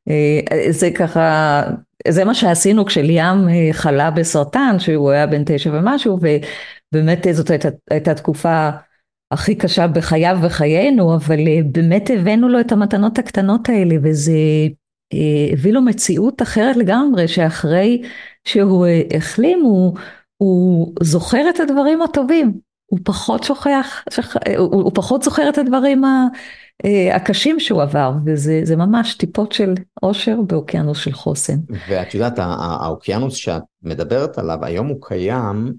[0.08, 1.62] אה, זה ככה,
[2.08, 6.18] זה מה שעשינו כשליאם אה, חלה בסרטן, שהוא היה בן תשע ומשהו,
[6.92, 8.70] ובאמת זאת הייתה, הייתה תקופה
[9.30, 14.32] הכי קשה בחייו וחיינו, אבל אה, באמת הבאנו לו את המתנות הקטנות האלה, וזה
[15.52, 18.02] הביא לו מציאות אחרת לגמרי, שאחרי
[18.44, 18.86] שהוא
[19.16, 19.96] החלים, הוא,
[20.36, 22.52] הוא זוכר את הדברים הטובים,
[22.87, 24.37] הוא פחות שוכח, שכ...
[24.59, 26.27] הוא, הוא פחות זוכר את הדברים ה...
[26.85, 31.57] אה, הקשים שהוא עבר, וזה ממש טיפות של אושר באוקיינוס של חוסן.
[31.88, 35.72] ואת יודעת, האוקיינוס שאת מדברת עליו, היום הוא קיים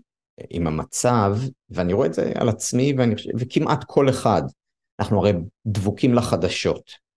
[0.49, 1.37] עם המצב,
[1.69, 4.41] ואני רואה את זה על עצמי, ואני, וכמעט כל אחד,
[4.99, 5.33] אנחנו הרי
[5.65, 7.07] דבוקים לחדשות.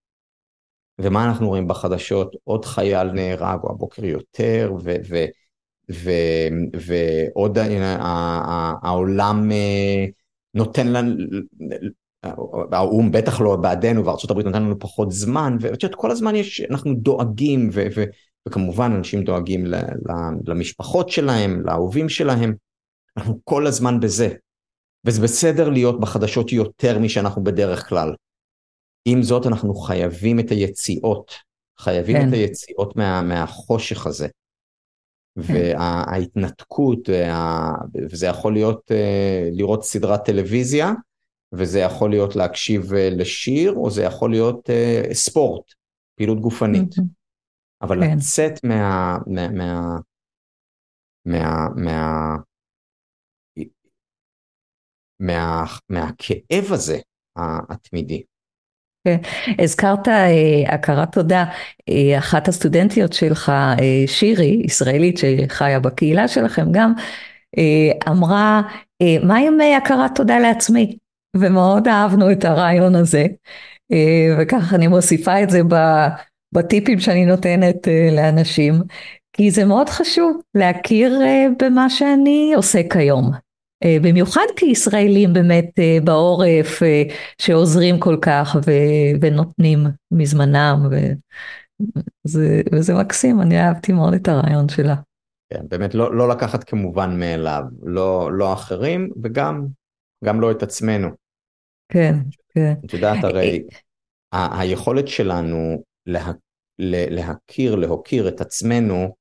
[1.01, 2.37] ומה אנחנו רואים בחדשות?
[2.45, 4.95] עוד חייל נהרג, או הבוקר יותר, ו...
[5.09, 5.25] ו
[6.75, 7.59] ועוד
[8.83, 10.07] העולם אה,
[10.55, 11.25] נותן לנו,
[12.73, 16.61] האו"ם בטח לא בעדנו וארצות הברית נתן לנו פחות זמן ואת יודעת כל הזמן יש
[16.71, 18.05] אנחנו דואגים ו, ו,
[18.49, 20.13] וכמובן אנשים דואגים ל, ל,
[20.47, 22.55] למשפחות שלהם לאהובים שלהם
[23.17, 24.29] אנחנו כל הזמן בזה
[25.07, 28.15] וזה בסדר להיות בחדשות יותר משאנחנו בדרך כלל.
[29.05, 31.33] עם זאת אנחנו חייבים את היציאות
[31.81, 32.29] חייבים כן.
[32.29, 34.29] את היציאות מה, מהחושך הזה.
[35.47, 35.55] כן.
[35.55, 37.73] וההתנתקות וה,
[38.11, 40.93] וזה יכול להיות אה, לראות סדרת טלוויזיה
[41.53, 45.73] וזה יכול להיות להקשיב אה, לשיר, או זה יכול להיות uh, ספורט,
[46.17, 46.93] פעילות גופנית.
[46.95, 47.03] Mm-hmm.
[47.83, 48.17] אבל כן.
[48.17, 49.19] לצאת מה...
[49.27, 49.99] מה, מה,
[51.25, 52.37] מה, מה,
[55.21, 56.99] מה, מהכאב הזה
[57.37, 58.23] התמידי.
[59.05, 59.17] כן.
[59.59, 60.11] הזכרת uh,
[60.69, 61.45] הכרת תודה,
[61.91, 66.93] uh, אחת הסטודנטיות שלך, uh, שירי, ישראלית שחיה בקהילה שלכם גם,
[68.09, 68.63] אמרה,
[69.23, 70.97] מה עם הכרת תודה לעצמי?
[71.37, 73.27] ומאוד אהבנו את הרעיון הזה,
[73.93, 75.61] אה, וככה אני מוסיפה את זה
[76.55, 78.75] בטיפים שאני נותנת אה, לאנשים,
[79.33, 83.31] כי זה מאוד חשוב להכיר אה, במה שאני עושה כיום.
[83.85, 85.71] במיוחד כישראלים באמת
[86.05, 86.83] בעורף
[87.39, 88.57] שעוזרים כל כך
[89.21, 89.79] ונותנים
[90.11, 90.89] מזמנם
[92.27, 94.95] וזה, וזה מקסים, אני אהבתי מאוד את הרעיון שלה.
[95.53, 99.67] כן, באמת לא, לא לקחת כמובן מאליו, לא, לא אחרים וגם
[100.25, 101.09] גם לא את עצמנו.
[101.93, 102.15] כן,
[102.55, 102.75] כן.
[102.87, 103.63] את יודעת הרי,
[104.33, 106.31] ה- היכולת שלנו לה,
[106.79, 109.15] להכיר, להוקיר את עצמנו,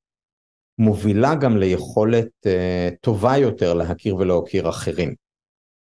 [0.80, 5.14] מובילה גם ליכולת uh, טובה יותר להכיר ולהוקיר אחרים.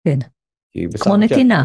[0.05, 0.19] כן,
[1.01, 1.65] כמו נתינה.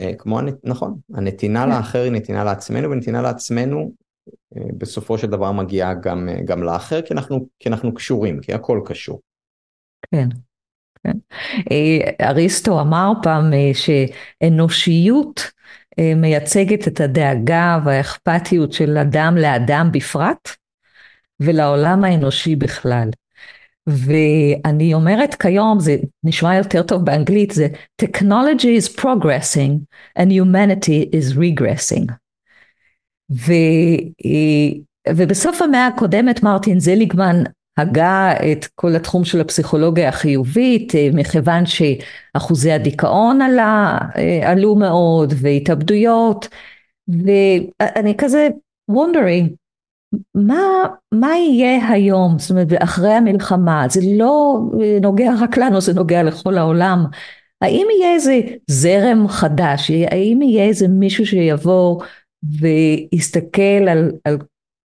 [0.00, 1.68] Uh, כמו, נכון, הנתינה כן.
[1.68, 3.92] לאחר היא נתינה לעצמנו, ונתינה לעצמנו
[4.28, 8.52] uh, בסופו של דבר מגיעה גם, uh, גם לאחר, כי אנחנו, כי אנחנו קשורים, כי
[8.52, 9.20] הכל קשור.
[10.10, 10.28] כן.
[11.06, 11.18] כן.
[11.70, 15.50] אה, אריסטו אמר פעם אה, שאנושיות
[15.98, 20.48] אה, מייצגת את הדאגה והאכפתיות של אדם לאדם בפרט
[21.40, 23.08] ולעולם האנושי בכלל.
[23.86, 27.68] ואני אומרת כיום, זה נשמע יותר טוב באנגלית, זה
[28.02, 29.72] technology is progressing
[30.18, 32.12] and humanity is regressing.
[33.32, 33.52] ו,
[35.08, 37.42] ובסוף המאה הקודמת מרטין זליגמן
[37.76, 45.34] הגה את כל התחום של הפסיכולוגיה החיובית אה, מכיוון שאחוזי הדיכאון עלה, אה, עלו מאוד
[45.36, 46.48] והתאבדויות
[47.08, 48.48] ואני כזה
[48.90, 49.65] wondering
[50.34, 50.62] מה,
[51.12, 54.58] מה יהיה היום, זאת אומרת אחרי המלחמה, זה לא
[55.02, 57.04] נוגע רק לנו, זה נוגע לכל העולם,
[57.60, 62.02] האם יהיה איזה זרם חדש, האם יהיה איזה מישהו שיבוא
[62.60, 64.38] ויסתכל על, על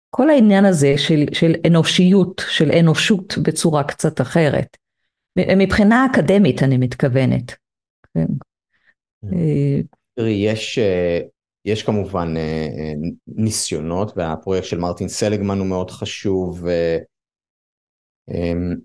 [0.09, 4.77] כל העניין הזה של, של אנושיות, של אנושות בצורה קצת אחרת.
[5.57, 7.55] מבחינה אקדמית אני מתכוונת.
[8.13, 8.25] כן.
[10.15, 11.19] תראי, יש, אה,
[11.65, 12.93] יש כמובן אה,
[13.27, 16.65] ניסיונות, והפרויקט של מרטין סלגמן הוא מאוד חשוב.
[18.29, 18.75] אמ,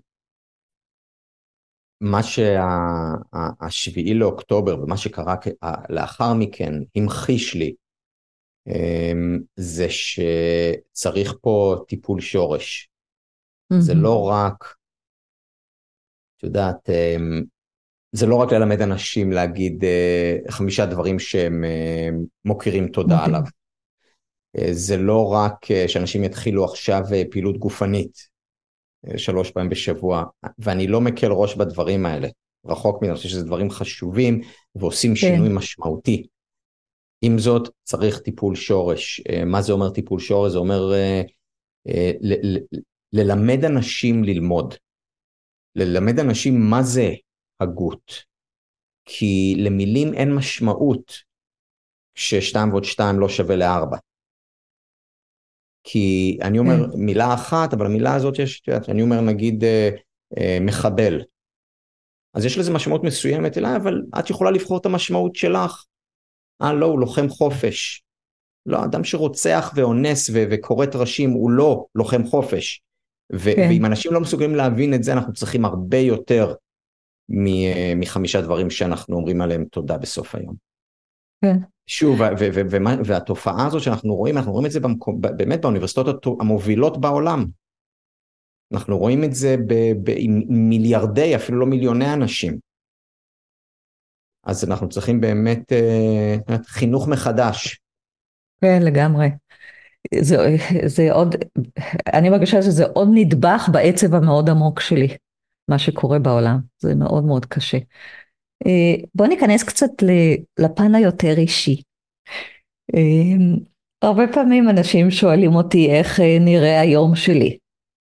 [2.01, 5.35] מה שהשביעי לאוקטובר ומה שקרה
[5.89, 7.75] לאחר מכן המחיש לי
[8.67, 12.89] אמ, זה שצריך פה טיפול שורש.
[13.73, 13.79] Mm-hmm.
[13.79, 14.75] זה לא רק,
[16.37, 17.43] את יודעת, אמ,
[18.11, 22.09] זה לא רק ללמד אנשים להגיד אה, חמישה דברים שהם אה,
[22.45, 23.25] מוקירים תודה.
[23.25, 23.41] עליו.
[24.57, 28.37] אה, זה לא רק שאנשים יתחילו עכשיו פעילות גופנית
[29.17, 30.23] שלוש פעמים בשבוע,
[30.59, 32.27] ואני לא מקל ראש בדברים האלה,
[32.65, 34.41] רחוק מזה, אני חושב שזה דברים חשובים
[34.75, 35.15] ועושים כן.
[35.15, 36.27] שינוי משמעותי.
[37.21, 39.21] עם זאת, צריך טיפול שורש.
[39.45, 40.51] מה זה אומר טיפול שורש?
[40.51, 40.91] זה אומר
[43.13, 44.73] ללמד אנשים ללמוד.
[45.75, 47.13] ללמד אנשים מה זה
[47.59, 48.11] הגות.
[49.05, 51.13] כי למילים אין משמעות
[52.15, 53.97] כששתיים ועוד שתיים לא שווה לארבע.
[55.83, 56.99] כי אני אומר כן.
[56.99, 59.89] מילה אחת, אבל המילה הזאת יש, אני אומר נגיד אה,
[60.37, 61.21] אה, מחבל.
[62.33, 65.85] אז יש לזה משמעות מסוימת אליי, אבל את יכולה לבחור את המשמעות שלך.
[66.61, 68.03] אה, לא, הוא לוחם חופש.
[68.65, 72.81] לא, אדם שרוצח ואונס ו- וכורת ראשים הוא לא לוחם חופש.
[73.35, 73.67] ו- כן.
[73.69, 76.53] ואם אנשים לא מסוגלים להבין את זה, אנחנו צריכים הרבה יותר
[77.95, 80.55] מחמישה דברים שאנחנו אומרים עליהם תודה בסוף היום.
[81.41, 81.57] כן.
[81.87, 86.25] שוב, ו- ו- ו- והתופעה הזאת שאנחנו רואים, אנחנו רואים את זה במקום, באמת באוניברסיטאות
[86.39, 87.45] המובילות בעולם.
[88.73, 89.55] אנחנו רואים את זה
[90.17, 92.59] עם מיליארדי, אפילו לא מיליוני אנשים.
[94.43, 96.35] אז אנחנו צריכים באמת אה,
[96.65, 97.79] חינוך מחדש.
[98.61, 99.27] כן, לגמרי.
[100.21, 100.37] זה,
[100.85, 101.35] זה עוד,
[102.13, 105.17] אני מרגישה שזה עוד נדבך בעצב המאוד עמוק שלי,
[105.67, 107.77] מה שקורה בעולם, זה מאוד מאוד קשה.
[108.65, 109.91] אה, בוא ניכנס קצת
[110.59, 111.81] לפן היותר אישי.
[112.95, 113.55] אה,
[114.01, 117.57] הרבה פעמים אנשים שואלים אותי איך אה, נראה היום שלי.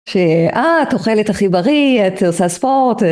[0.09, 3.03] שאה, את אוכלת הכי בריא, את עושה ספורט,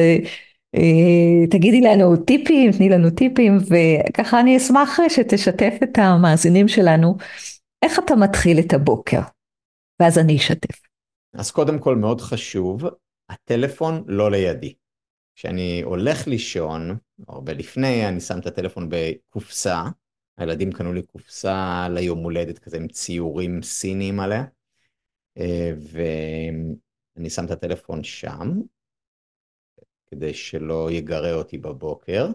[1.51, 7.17] תגידי לנו טיפים, תני לנו טיפים, וככה אני אשמח שתשתף את המאזינים שלנו
[7.83, 9.21] איך אתה מתחיל את הבוקר?
[10.01, 10.81] ואז אני אשתף.
[11.35, 12.85] אז קודם כל מאוד חשוב,
[13.29, 14.75] הטלפון לא לידי.
[15.35, 19.83] כשאני הולך לישון, הרבה לפני, אני שם את הטלפון בקופסה,
[20.37, 24.45] הילדים קנו לי קופסה ליום הולדת כזה עם ציורים סיניים עליה,
[25.79, 28.61] ואני שם את הטלפון שם,
[30.11, 32.27] כדי שלא יגרה אותי בבוקר,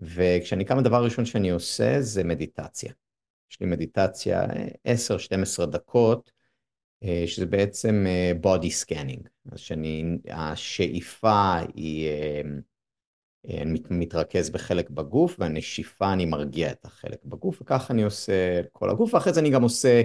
[0.00, 2.92] וכשאני קם הדבר הראשון שאני עושה זה מדיטציה.
[3.50, 4.46] יש לי מדיטציה
[5.62, 6.32] 10-12 דקות,
[7.26, 12.40] שזה בעצם אה, body scanning, אז שאני, השאיפה היא, אה,
[13.62, 19.14] אני מתרכז בחלק בגוף, והנשיפה אני מרגיע את החלק בגוף, וככה אני עושה כל הגוף,
[19.14, 20.02] ואחרי זה אני גם עושה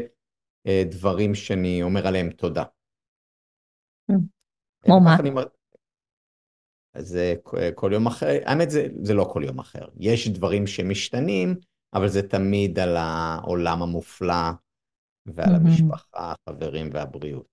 [0.89, 2.63] דברים שאני אומר עליהם תודה.
[4.81, 5.17] כמו מה?
[6.93, 7.19] אז
[7.75, 11.55] כל יום אחר, האמת זה, זה לא כל יום אחר, יש דברים שמשתנים,
[11.93, 14.51] אבל זה תמיד על העולם המופלא
[15.27, 17.47] ועל המשפחה, החברים והבריאות.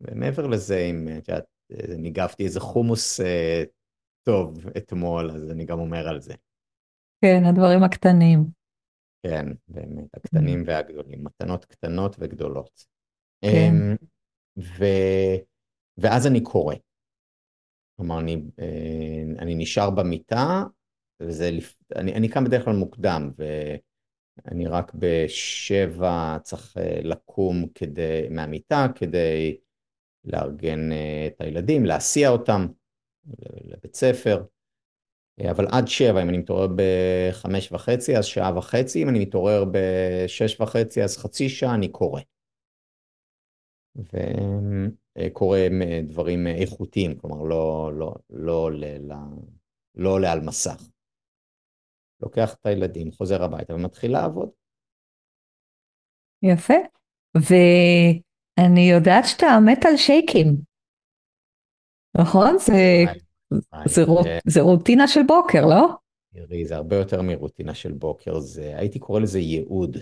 [0.00, 1.44] ומעבר לזה, אם את יודעת,
[1.98, 3.64] ניגבתי איזה חומוס אה,
[4.22, 6.34] טוב אתמול, אז אני גם אומר על זה.
[7.24, 8.44] כן, הדברים הקטנים.
[9.22, 12.86] כן, באמת, הקטנים והגדולים, מתנות קטנות וגדולות.
[13.44, 13.48] כן.
[13.50, 13.96] אמ,
[14.58, 14.84] ו...
[15.98, 16.74] ואז אני קורא.
[17.96, 20.64] כלומר, אני, אה, אני נשאר במיטה,
[21.22, 21.50] וזה,
[21.96, 23.30] אני, אני קם בדרך כלל מוקדם,
[24.44, 29.58] ואני רק בשבע צריך אה, לקום כדי, מהמיטה כדי
[30.24, 32.66] לארגן אה, את הילדים, להסיע אותם
[33.64, 34.44] לבית ספר.
[35.50, 40.60] אבל עד שבע, אם אני מתעורר בחמש וחצי, אז שעה וחצי, אם אני מתעורר בשש
[40.60, 42.20] וחצי, אז חצי שעה אני קורא.
[45.18, 45.58] וקורא
[46.08, 49.16] דברים איכותיים, כלומר לא, לא, לא, לא, לא,
[49.94, 50.90] לא עולה על מסך.
[52.22, 54.48] לוקח את הילדים, חוזר הביתה ומתחיל לעבוד.
[56.42, 56.74] יפה.
[57.34, 60.56] ואני יודעת שאתה מת על שייקים.
[62.16, 62.56] נכון?
[62.58, 63.04] זה,
[63.86, 64.04] זה.
[64.46, 65.88] זה רוטינה של בוקר, לא?
[66.48, 69.96] תראי, זה הרבה יותר מרוטינה של בוקר, זה, הייתי קורא לזה ייעוד.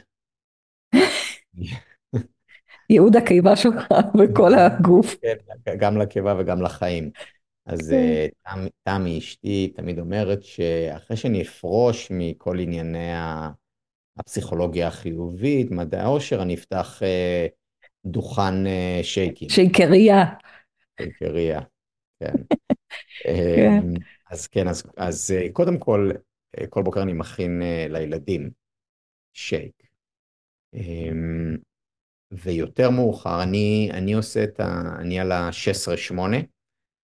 [2.91, 3.87] ייעוד הקיבה שלך
[4.19, 5.17] וכל הגוף.
[5.23, 5.37] כן,
[5.79, 7.11] גם לקיבה וגם לחיים.
[7.69, 8.29] אז כן.
[8.47, 13.11] אה, תמי אשתי תמיד אומרת שאחרי שאני אפרוש מכל ענייני
[14.17, 17.47] הפסיכולוגיה החיובית, מדעי העושר, אני אפתח אה,
[18.05, 19.49] דוכן אה, שייקים.
[19.49, 20.25] שייקריה.
[21.01, 21.61] שייקריה,
[22.21, 22.33] כן.
[23.25, 23.85] כן.
[24.31, 26.11] אז כן, אז, אז קודם כל,
[26.69, 28.51] כל בוקר אני מכין לילדים
[29.35, 29.83] שייק.
[32.33, 34.83] ויותר מאוחר, אני, אני עושה את ה...
[34.99, 36.19] אני על ה-16-8.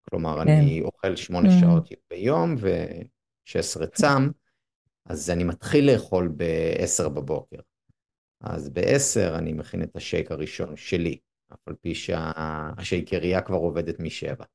[0.09, 0.51] כלומר, כן.
[0.51, 1.61] אני אוכל שמונה mm.
[1.61, 4.29] שעות ביום ו-16 צם,
[5.05, 7.59] אז אני מתחיל לאכול ב-10 בבוקר.
[8.41, 11.17] אז ב-10 אני מכין את השייק הראשון שלי,
[11.53, 14.45] אף על פי שהשייקריה כבר עובדת משבע.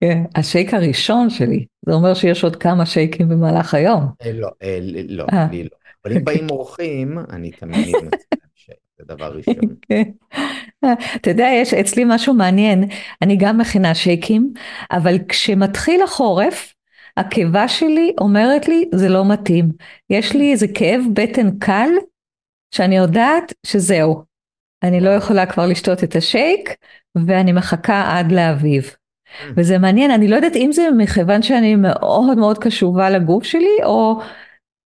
[0.00, 4.02] כן, השייק הראשון שלי, זה אומר שיש עוד כמה שייקים במהלך היום.
[4.22, 4.78] אה, לא, אה,
[5.08, 5.46] לא, אה.
[5.50, 5.70] לי לא.
[6.04, 8.14] אבל אם באים אורחים, אני תמיד שייק,
[9.00, 9.54] זה דבר ראשון.
[9.82, 10.02] כן.
[11.16, 12.84] אתה יודע, יש אצלי משהו מעניין,
[13.22, 14.52] אני גם מכינה שייקים,
[14.90, 16.74] אבל כשמתחיל החורף,
[17.16, 19.72] הקיבה שלי אומרת לי, זה לא מתאים.
[20.10, 21.88] יש לי איזה כאב בטן קל,
[22.74, 24.22] שאני יודעת שזהו,
[24.82, 26.74] אני לא יכולה כבר לשתות את השייק
[27.26, 28.84] ואני מחכה עד לאביב.
[28.84, 29.44] Mm.
[29.56, 34.20] וזה מעניין, אני לא יודעת אם זה מכיוון שאני מאוד מאוד קשובה לגוף שלי, או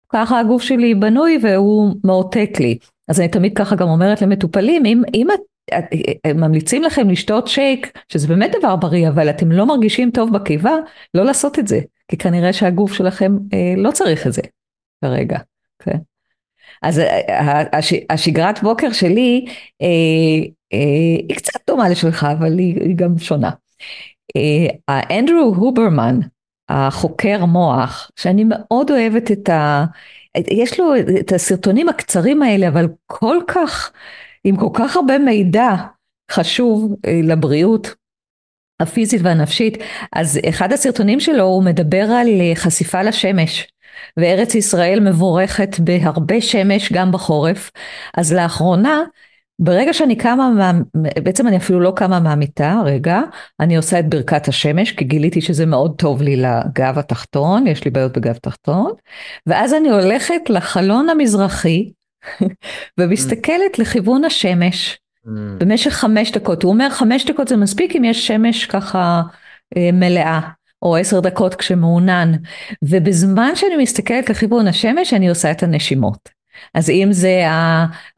[0.08, 2.78] ככה הגוף שלי בנוי והוא מאותת לי.
[3.08, 5.40] אז אני תמיד ככה גם אומרת למטופלים, אם, אם את,
[6.34, 10.72] ממליצים לכם לשתות שייק, שזה באמת דבר בריא, אבל אתם לא מרגישים טוב בקיבה,
[11.14, 14.42] לא לעשות את זה, כי כנראה שהגוף שלכם אה, לא צריך את זה
[15.04, 15.38] כרגע.
[15.78, 15.98] כן.
[16.82, 19.44] אז אה, הש, השגרת בוקר שלי
[19.82, 19.86] אה,
[20.72, 23.50] אה, היא קצת דומה לשלך, אבל היא, היא גם שונה.
[24.36, 26.18] אה, אנדרו הוברמן,
[26.68, 29.84] החוקר מוח, שאני מאוד אוהבת את ה...
[30.36, 33.92] יש לו את הסרטונים הקצרים האלה, אבל כל כך,
[34.44, 35.68] עם כל כך הרבה מידע
[36.30, 37.94] חשוב אה, לבריאות
[38.80, 39.78] הפיזית והנפשית,
[40.12, 43.66] אז אחד הסרטונים שלו הוא מדבר על אה, חשיפה לשמש.
[44.16, 47.70] וארץ ישראל מבורכת בהרבה שמש גם בחורף,
[48.16, 49.02] אז לאחרונה
[49.58, 50.72] ברגע שאני קמה, מה,
[51.22, 53.20] בעצם אני אפילו לא קמה מהמיטה, רגע,
[53.60, 57.90] אני עושה את ברכת השמש, כי גיליתי שזה מאוד טוב לי לגב התחתון, יש לי
[57.90, 58.92] בעיות בגב תחתון,
[59.46, 61.92] ואז אני הולכת לחלון המזרחי,
[62.98, 63.78] ומסתכלת.
[63.78, 65.30] לכיוון השמש, mm.
[65.58, 66.62] במשך חמש דקות.
[66.62, 69.22] הוא אומר חמש דקות זה מספיק אם יש שמש ככה
[69.76, 70.40] אה, מלאה.
[70.82, 72.32] או עשר דקות כשמעונן,
[72.82, 76.37] ובזמן שאני מסתכלת לכיוון השמש אני עושה את הנשימות.
[76.74, 77.42] אז אם זה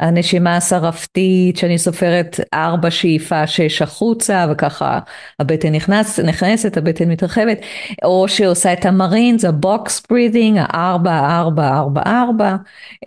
[0.01, 4.99] הנשימה השרפתית שאני סופרת ארבע שאיפה שש החוצה וככה
[5.39, 7.59] הבטן נכנס, נכנסת הבטן מתרחבת
[8.05, 12.57] או שעושה את ה Marines ה box breathing הארבע ארבע ארבע ארבע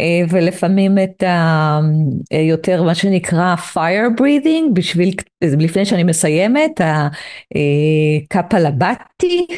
[0.01, 1.23] אה, ולפעמים את
[2.31, 5.13] היותר אה, מה שנקרא fire breathing בשביל
[5.43, 6.81] לפני שאני מסיימת
[8.31, 9.55] ה cup of tea אה,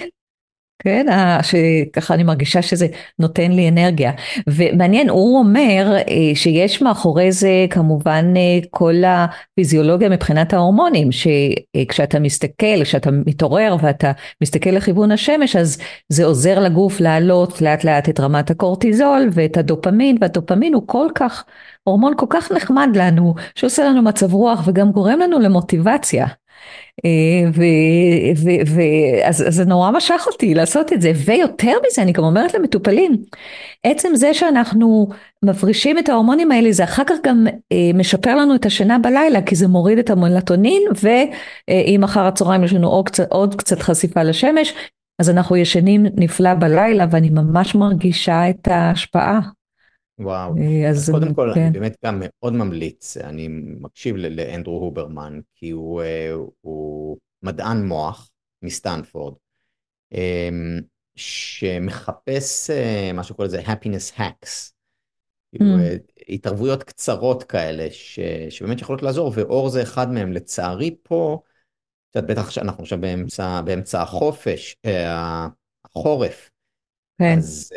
[0.80, 1.06] כן,
[1.42, 2.88] שככה אני מרגישה שזה
[3.20, 4.12] נותן לי אנרגיה.
[4.48, 12.84] ומעניין, הוא אומר אה, שיש מאחורי זה כמובן אה, כל הפיזיולוגיה מבחינת ההורמונים, שכשאתה מסתכל,
[12.84, 14.12] כשאתה מתעורר ואתה
[14.44, 15.78] מסתכל לכיוון השמש, אז
[16.10, 21.44] זה עוזר לגוף להעלות לאט לאט את רמת הקורטיזול ואת הדופמין, והדופמין הוא כל כך,
[21.84, 26.26] הורמון כל כך נחמד לנו, שעושה לנו מצב רוח וגם גורם לנו למוטיבציה.
[28.76, 33.18] ואז זה נורא משך אותי לעשות את זה, ויותר מזה אני גם אומרת למטופלים,
[33.84, 35.08] עצם זה שאנחנו
[35.46, 39.56] מפרישים את ההורמונים האלה זה אחר כך גם אה, משפר לנו את השינה בלילה כי
[39.56, 44.74] זה מוריד את המלטונין ואם אחר הצהריים יש לנו עוד קצת, עוד קצת חשיפה לשמש
[45.20, 49.40] אז אנחנו ישנים נפלא בלילה ואני ממש מרגישה את ההשפעה.
[50.20, 51.62] וואו, אה, אז, אז קודם כל כן.
[51.62, 53.48] אני באמת גם מאוד ממליץ, אני
[53.82, 58.30] מקשיב לאנדרו הוברמן כי הוא, אה, הוא מדען מוח
[58.62, 59.34] מסטנפורד
[60.14, 60.80] אמ,
[61.16, 64.72] שמחפש אה, מה שקורא לזה happiness hacks,
[65.52, 66.24] כאילו, mm.
[66.30, 71.40] התערבויות קצרות כאלה ש, שבאמת יכולות לעזור ואור זה אחד מהם לצערי פה,
[72.10, 74.76] את יודעת בטח שאנחנו עכשיו באמצע, באמצע החופש,
[75.86, 76.50] החורף,
[77.20, 77.38] כן.
[77.38, 77.72] אז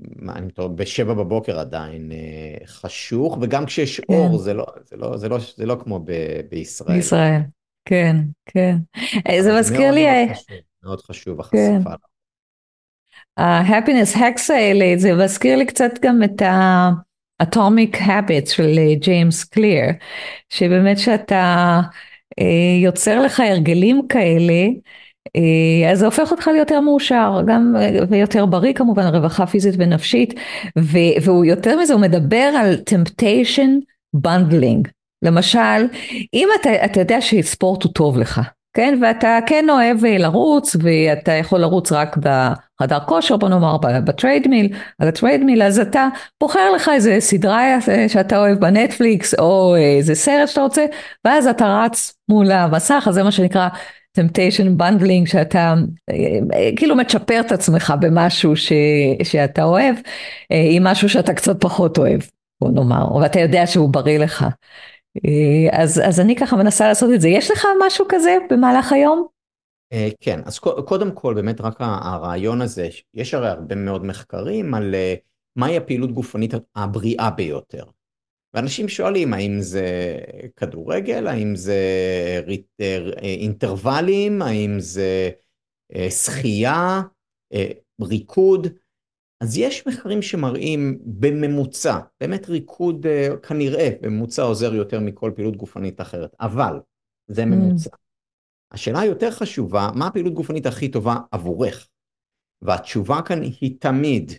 [0.00, 4.14] מה, אני מתאר, בשבע בבוקר עדיין אה, חשוך, וגם כשיש כן.
[4.14, 6.12] אור זה לא, זה, לא, זה, לא, זה לא כמו ב,
[6.50, 6.96] בישראל.
[6.96, 7.40] בישראל,
[7.84, 8.76] כן, כן.
[9.28, 10.06] אה, זה מזכיר לי...
[10.26, 11.90] מאוד, חשוב, מאוד חשוב החשיפה.
[13.36, 19.84] ה-happiness hacks האלה, זה מזכיר לי קצת גם את ה-atomic habits של ג'יימס קליר,
[20.48, 21.80] שבאמת שאתה
[22.82, 24.68] יוצר לך הרגלים כאלה, אה,
[25.92, 27.76] אז זה הופך אותך ליותר מאושר, גם
[28.08, 30.34] ויותר בריא כמובן, רווחה פיזית ונפשית,
[31.22, 33.68] והוא יותר מזה, הוא מדבר על temptation
[34.26, 34.88] bundling.
[35.22, 35.86] למשל,
[36.34, 38.40] אם אתה, אתה יודע שספורט הוא טוב לך,
[38.76, 44.68] כן, ואתה כן אוהב לרוץ, ואתה יכול לרוץ רק בחדר כושר, בוא נאמר ב treadmill,
[44.98, 46.08] על ה treadmill, אז אתה
[46.40, 50.86] בוחר לך איזה סדרה שאתה אוהב בנטפליקס, או איזה סרט שאתה רוצה,
[51.24, 53.68] ואז אתה רץ מול המסך, אז זה מה שנקרא
[54.12, 55.74] temptation bundling שאתה
[56.10, 58.72] אה, כאילו מצ'פר את עצמך במשהו ש,
[59.22, 59.96] שאתה אוהב
[60.52, 62.20] אה, עם משהו שאתה קצת פחות אוהב
[62.60, 64.46] בוא נאמר ואתה יודע שהוא בריא לך.
[65.26, 67.28] אה, אז, אז אני ככה מנסה לעשות את זה.
[67.28, 69.26] יש לך משהו כזה במהלך היום?
[70.20, 70.40] כן.
[70.44, 74.94] אז קודם כל באמת רק הרעיון הזה יש הרי הרבה מאוד מחקרים על
[75.56, 77.84] מהי הפעילות גופנית הבריאה ביותר
[78.54, 80.18] ואנשים שואלים האם זה
[80.56, 81.80] כדורגל, האם זה
[83.22, 85.30] אינטרוולים, האם זה
[85.94, 87.00] אה, שחייה,
[87.52, 87.70] אה,
[88.02, 88.66] ריקוד.
[89.40, 96.00] אז יש מחקרים שמראים בממוצע, באמת ריקוד אה, כנראה בממוצע עוזר יותר מכל פעילות גופנית
[96.00, 96.80] אחרת, אבל
[97.26, 97.46] זה mm.
[97.46, 97.90] ממוצע.
[97.90, 97.98] Mm.
[98.72, 101.88] השאלה היותר חשובה, מה הפעילות גופנית הכי טובה עבורך?
[102.62, 104.32] והתשובה כאן היא תמיד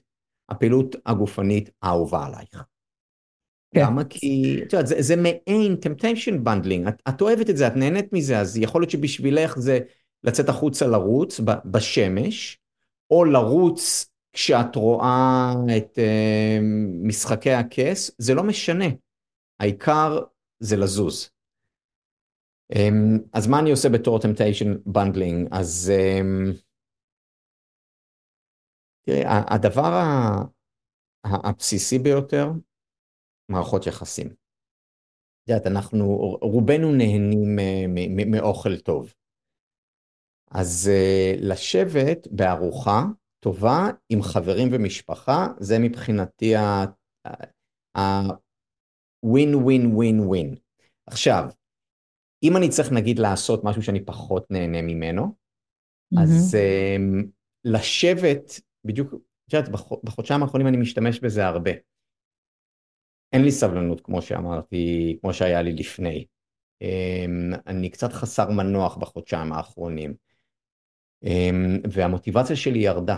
[0.49, 2.63] הפעילות הגופנית האהובה עלייך.
[3.71, 3.81] כן.
[3.81, 4.03] למה?
[4.03, 8.57] כי, את יודעת, זה, מעין temptation bundling, את, אוהבת את זה, את נהנית מזה, אז
[8.57, 9.79] יכול להיות שבשבילך זה
[10.23, 12.59] לצאת החוצה לרוץ בשמש,
[13.11, 16.61] או לרוץ כשאת רואה את uh,
[17.03, 18.85] משחקי הכס, זה לא משנה,
[19.59, 20.19] העיקר
[20.59, 21.29] זה לזוז.
[22.73, 25.47] Um, אז מה אני עושה בתור temptation bundling?
[25.51, 26.57] אז um,
[29.05, 30.01] תראי, הדבר
[31.23, 32.51] הבסיסי ביותר,
[33.49, 34.27] מערכות יחסים.
[34.27, 36.05] את יודעת, אנחנו,
[36.41, 37.59] רובנו נהנים
[38.31, 39.13] מאוכל טוב.
[40.51, 43.03] אז uh, לשבת בארוחה
[43.43, 46.95] טובה עם חברים ומשפחה, זה מבחינתי ה-win
[49.53, 50.59] win win win.
[51.07, 51.43] עכשיו,
[52.43, 56.21] אם אני צריך נגיד לעשות משהו שאני פחות נהנה ממנו, mm-hmm.
[56.21, 57.27] אז um,
[57.65, 59.13] לשבת, בדיוק,
[59.47, 59.69] את יודעת,
[60.03, 61.71] בחודשיים האחרונים אני משתמש בזה הרבה.
[63.33, 66.25] אין לי סבלנות, כמו שאמרתי, כמו שהיה לי לפני.
[66.83, 70.13] Um, אני קצת חסר מנוח בחודשיים האחרונים.
[71.25, 73.17] Um, והמוטיבציה שלי ירדה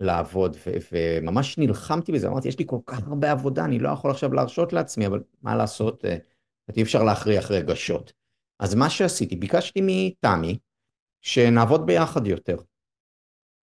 [0.00, 4.10] לעבוד, ו- וממש נלחמתי בזה, אמרתי, יש לי כל כך הרבה עבודה, אני לא יכול
[4.10, 6.08] עכשיו להרשות לעצמי, אבל מה לעשות, uh,
[6.76, 8.12] אי אפשר להכריח רגשות.
[8.60, 10.58] אז מה שעשיתי, ביקשתי מתמי
[11.22, 12.56] שנעבוד ביחד יותר.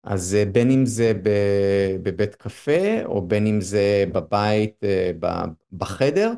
[0.04, 1.12] אז אה, בין אם זה
[2.02, 5.10] בבית קפה, או בין אם זה בבית, אה,
[5.72, 6.32] בחדר,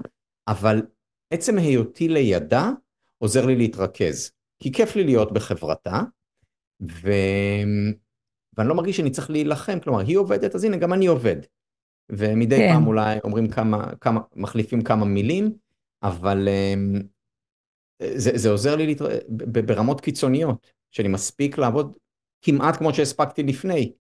[0.49, 0.83] אבל
[1.31, 2.71] עצם היותי לידה
[3.19, 4.33] עוזר לי להתרכז.
[4.59, 6.01] כי כיף לי להיות בחברתה,
[6.83, 7.11] ו...
[8.57, 11.37] ואני לא מרגיש שאני צריך להילחם, כלומר, היא עובדת, אז הנה, גם אני עובד.
[12.11, 12.73] ומדי כן.
[12.73, 15.53] פעם אולי אומרים כמה, כמה, מחליפים כמה מילים,
[16.03, 17.01] אבל אמ,
[18.15, 19.07] זה, זה עוזר לי להתר...
[19.67, 21.97] ברמות קיצוניות, שאני מספיק לעבוד
[22.43, 23.93] כמעט כמו שהספקתי לפני,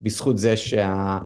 [0.00, 1.18] בזכות זה שה...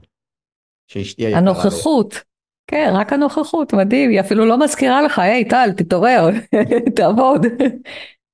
[0.87, 1.39] שאשתי היקרה...
[1.39, 2.23] הנוכחות.
[2.67, 6.29] כן, רק הנוכחות, מדהים, היא אפילו לא מזכירה לך, היי טל, תתעורר,
[6.97, 7.47] תעבוד.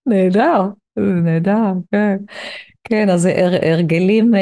[0.06, 0.60] נהדר,
[0.96, 2.16] נהדר, כן.
[2.84, 4.40] כן, אז הר, הרגלים אה,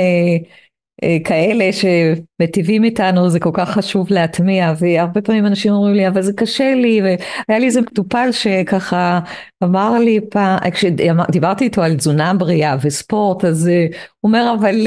[1.24, 6.32] כאלה שמטיבים איתנו זה כל כך חשוב להטמיע והרבה פעמים אנשים אומרים לי אבל זה
[6.32, 9.20] קשה לי והיה לי איזה מטופל שככה
[9.64, 13.86] אמר לי פעם כשדיברתי איתו על תזונה בריאה וספורט אז אה,
[14.20, 14.86] הוא אומר אבל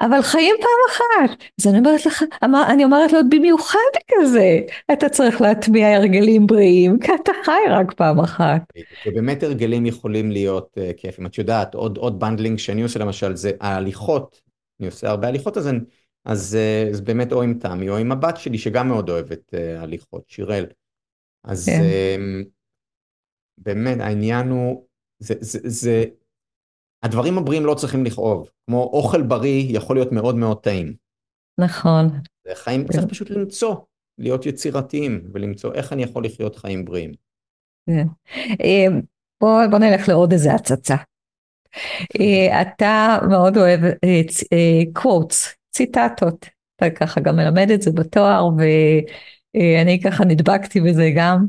[0.00, 3.78] אבל חיים פעם אחת אז אני אומרת לך אמר, אני אומרת לו במיוחד
[4.10, 4.60] כזה
[4.92, 8.62] אתה צריך להטמיע הרגלים בריאים כי אתה חי רק פעם אחת.
[9.06, 13.50] ובאמת הרגלים יכולים להיות uh, כיפים את יודעת עוד עוד bundling שאני עושה למשל זה
[13.60, 14.47] ההליכות
[14.80, 15.78] אני עושה הרבה הליכות, אז, אני,
[16.24, 19.82] אז אה, זה באמת או עם תמי או עם הבת שלי שגם מאוד אוהבת uh,
[19.82, 20.66] הליכות, שיראל.
[21.44, 21.80] אז כן.
[21.80, 22.48] uh,
[23.58, 24.86] באמת העניין הוא,
[25.18, 26.04] זה, זה, זה,
[27.02, 30.94] הדברים הבריאים לא צריכים לכאוב, כמו אוכל בריא יכול להיות מאוד מאוד טעים.
[31.60, 32.06] נכון.
[32.54, 33.76] חיים, צריך פשוט למצוא,
[34.18, 37.12] להיות יצירתיים ולמצוא איך אני יכול לחיות חיים בריאים.
[37.86, 38.06] כן.
[39.40, 40.96] בוא, בוא נלך לעוד איזה הצצה.
[42.20, 43.80] אה, אתה מאוד אוהב
[44.92, 46.46] קוואטס, אה, ציטטות,
[46.76, 51.46] אתה ככה גם מלמד את זה בתואר ואני ככה נדבקתי בזה גם.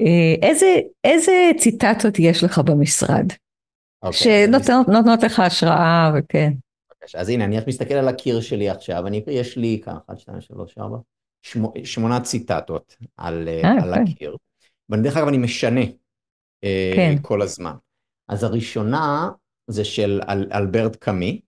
[0.00, 0.66] אה, איזה,
[1.04, 3.32] איזה ציטטות יש לך במשרד?
[3.32, 6.52] Okay, אוקיי, שנותנות לך השראה וכן.
[7.14, 10.78] אז הנה, אני מסתכל על הקיר שלי עכשיו, אני, יש לי ככה, 1, 2, 3,
[10.78, 10.98] 4,
[11.84, 13.98] שמונה ציטטות על, 아, על okay.
[14.00, 14.36] הקיר.
[14.90, 15.80] ודרך אגב, אני משנה
[16.96, 17.16] כן.
[17.22, 17.74] כל הזמן.
[18.28, 19.30] אז הראשונה
[19.70, 21.40] זה של אל, אלברט קאמי.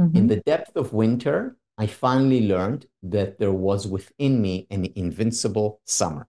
[0.00, 0.16] Mm-hmm.
[0.18, 5.80] In the depth of winter, I finally learned that there was within me an invincible
[5.84, 6.24] summer.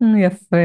[0.00, 0.56] יפה.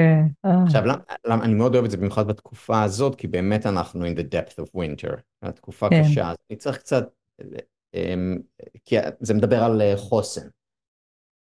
[0.44, 4.18] עכשיו, למה, למה, אני מאוד אוהב את זה במיוחד בתקופה הזאת, כי באמת אנחנו in
[4.18, 6.04] the depth of winter, התקופה כן.
[6.04, 7.04] קשה, אז אני צריך קצת,
[7.96, 8.42] um,
[8.86, 10.48] כי זה מדבר על uh, חוסן.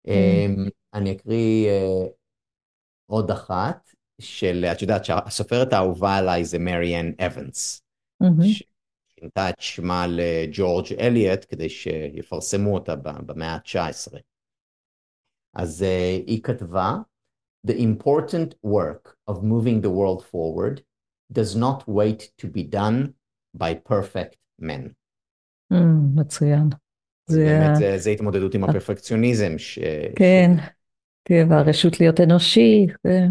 [0.07, 0.11] Mm.
[0.11, 2.09] Um, אני אקריא uh,
[3.11, 3.91] עוד אחת,
[4.21, 7.83] של, את יודעת שהסופרת האהובה עליי זה מריאן אבנס.
[8.43, 14.19] ששינתה את שמה לג'ורג' אליוט כדי שיפרסמו אותה במאה ה-19.
[15.55, 16.97] אז uh, היא כתבה,
[17.66, 20.83] The important work of moving the world forward
[21.33, 23.14] does not wait to be done
[23.57, 24.93] by perfect men.
[26.14, 26.69] מצוין.
[27.27, 29.59] זה באמת, זה, זה התמודדות עם הפרפקציוניזם.
[29.59, 29.79] ש...
[29.79, 30.64] כן, כן,
[31.31, 32.87] והרשות להיות אנושי.
[33.03, 33.29] כן.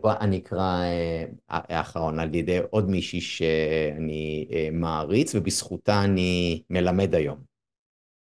[0.00, 7.14] בוא אני אקרא אה, האחרון על ידי עוד מישהי שאני אה, מעריץ ובזכותה אני מלמד
[7.14, 7.38] היום.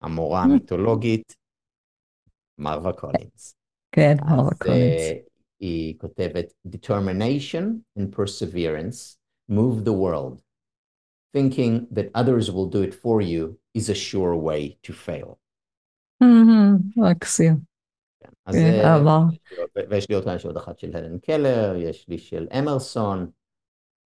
[0.02, 0.42] המורה.
[0.42, 1.34] המיתולוגית
[2.58, 3.54] מרווה קולינס.
[3.92, 5.02] כן, מרווה קולינס.
[5.60, 9.16] היא כותבת determination and perseverance
[9.50, 10.42] move the world.
[11.36, 15.38] Thinking that others will do it for you is a sure way to fail.
[16.96, 17.71] מקסים.
[18.46, 18.82] אז זה,
[19.90, 23.30] ויש לי עוד, יש עוד אחת של הלן קלר, יש לי של אמרסון,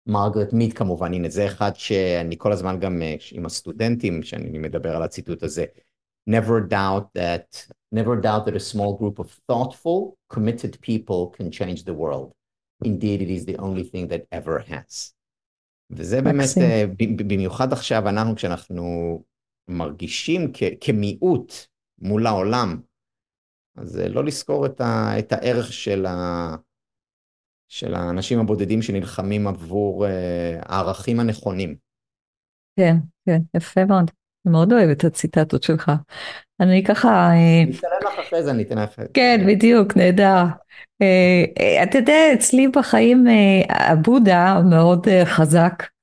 [0.07, 5.03] מרגרט מיד כמובן, הנה זה אחד שאני כל הזמן גם עם הסטודנטים, שאני מדבר על
[5.03, 5.65] הציטוט הזה,
[6.31, 11.85] never doubt that, never doubt that a small group of thoughtful, committed people can change
[11.85, 12.33] the world.
[12.85, 15.13] Indeed, it is the only thing that ever has.
[15.91, 16.49] וזה באמת,
[17.17, 18.85] במיוחד עכשיו אנחנו, כשאנחנו
[19.69, 21.53] מרגישים כמיעוט
[21.99, 22.81] מול העולם,
[23.77, 26.51] אז לא לזכור את, ה, את הערך של, ה,
[27.69, 30.09] של האנשים הבודדים שנלחמים עבור uh,
[30.63, 31.75] הערכים הנכונים.
[32.77, 32.97] כן,
[33.27, 34.11] כן, יפה מאוד.
[34.47, 35.93] אני מאוד אוהבת את הציטטות שלך.
[36.61, 37.09] אני ככה...
[37.09, 39.01] אה, אני אתן לך אחרי זה, אני אתן לך...
[39.15, 40.45] כן, בדיוק, נהדר.
[41.03, 43.27] אה, אתה יודע, אצלי בחיים
[43.69, 45.94] הבודה מאוד חזק.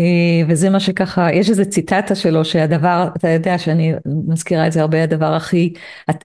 [0.00, 0.06] אה,
[0.48, 3.92] וזה מה שככה, יש איזה ציטטה שלו שהדבר, אתה יודע שאני
[4.28, 5.72] מזכירה את זה הרבה, הדבר הכי,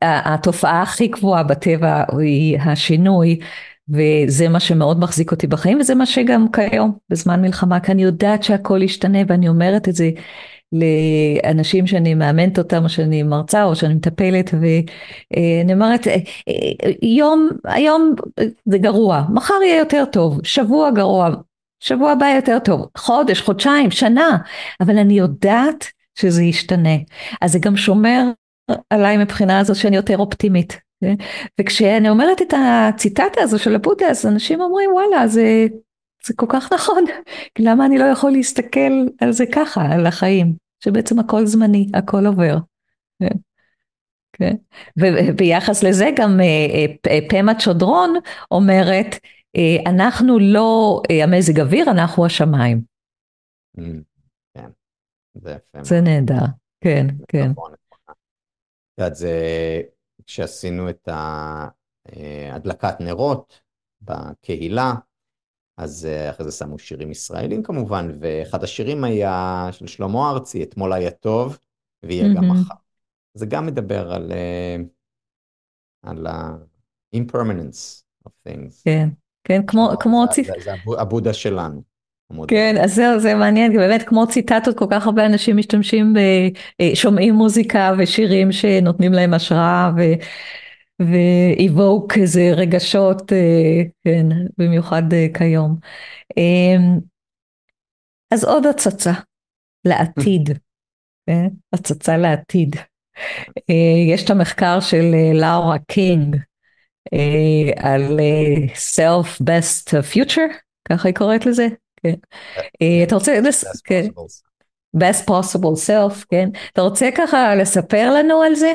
[0.02, 3.40] התופעה הכי קבועה בטבע היא השינוי,
[3.90, 8.44] וזה מה שמאוד מחזיק אותי בחיים, וזה מה שגם כיום, בזמן מלחמה, כי אני יודעת
[8.44, 10.10] שהכל ישתנה, ואני אומרת את זה
[10.74, 16.18] לאנשים שאני מאמנת אותם, או שאני מרצה, או שאני מטפלת, ואני אומרת, אה,
[17.02, 18.14] יום, היום
[18.66, 21.30] זה גרוע, מחר יהיה יותר טוב, שבוע גרוע,
[21.80, 24.38] שבוע הבא יותר טוב, חודש, חודשיים, שנה,
[24.82, 25.86] אבל אני יודעת
[26.20, 26.96] שזה ישתנה.
[27.42, 28.24] אז זה גם שומר
[28.90, 30.80] עליי מבחינה הזו שאני יותר אופטימית.
[31.02, 31.16] כן?
[31.62, 35.68] וכשאני אומרת את הציטטה הזו של הבודה, אז אנשים אומרים וואלה, זה,
[36.26, 37.04] זה כל כך נכון,
[37.60, 40.54] למה אני לא יכול להסתכל על זה ככה, על החיים,
[40.84, 42.58] שבעצם הכל זמני, הכל עובר.
[43.20, 43.38] כן?
[44.34, 44.56] כן?
[44.98, 48.14] וביחס לזה גם אה, אה, פמה צ'ודרון
[48.52, 49.20] אומרת, אה,
[49.86, 52.82] אנחנו לא אה, המזג אוויר, אנחנו השמיים.
[53.78, 53.82] Mm,
[54.54, 54.70] כן,
[55.34, 55.84] זה יפה.
[55.84, 56.46] זה נהדר,
[56.82, 57.50] כן, כן.
[57.50, 58.16] נכון, נכון.
[58.94, 59.34] את יודעת, זה
[60.26, 63.62] כשעשינו את אה, הדלקת נרות
[64.02, 64.94] בקהילה,
[65.78, 71.12] אז אחרי זה שמו שירים ישראלים כמובן, ואחד השירים היה של שלמה ארצי, אתמול היה
[71.12, 71.60] טוב,
[72.04, 72.76] ויהיה גם מחר.
[73.34, 74.32] זה גם מדבר על,
[76.04, 78.84] על ה-impermanence of things.
[78.84, 79.10] כן.
[79.48, 80.46] כן, כמו, כמו זה, ציט...
[80.46, 81.82] זה, זה הבודה שלנו.
[82.48, 86.18] כן, אז זהו, זה מעניין, באמת כמו ציטטות, כל כך הרבה אנשים משתמשים, ב,
[86.82, 90.02] אה, שומעים מוזיקה ושירים שנותנים להם השראה ו...
[91.00, 94.26] ואיבוק איזה רגשות, אה, כן,
[94.58, 95.76] במיוחד אה, כיום.
[96.38, 97.00] אמ,
[98.34, 99.14] אז עוד הצצה
[99.86, 100.50] לעתיד,
[101.28, 101.48] כן?
[101.74, 102.76] הצצה לעתיד.
[104.14, 106.42] יש את המחקר של לאורה קינג, אה,
[107.76, 110.54] על אה, self best future,
[110.90, 112.14] ככה היא קוראת לזה, כן.
[112.82, 113.40] אה, אתה רוצה,
[113.84, 114.06] כן.
[114.98, 116.50] best possible self, כן.
[116.74, 118.74] אתה רוצה ככה לספר לנו על זה?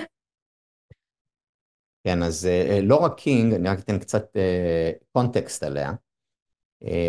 [2.04, 2.48] כן, אז
[2.82, 4.36] לא רק קינג, אני רק אתן קצת
[5.12, 5.92] context עליה.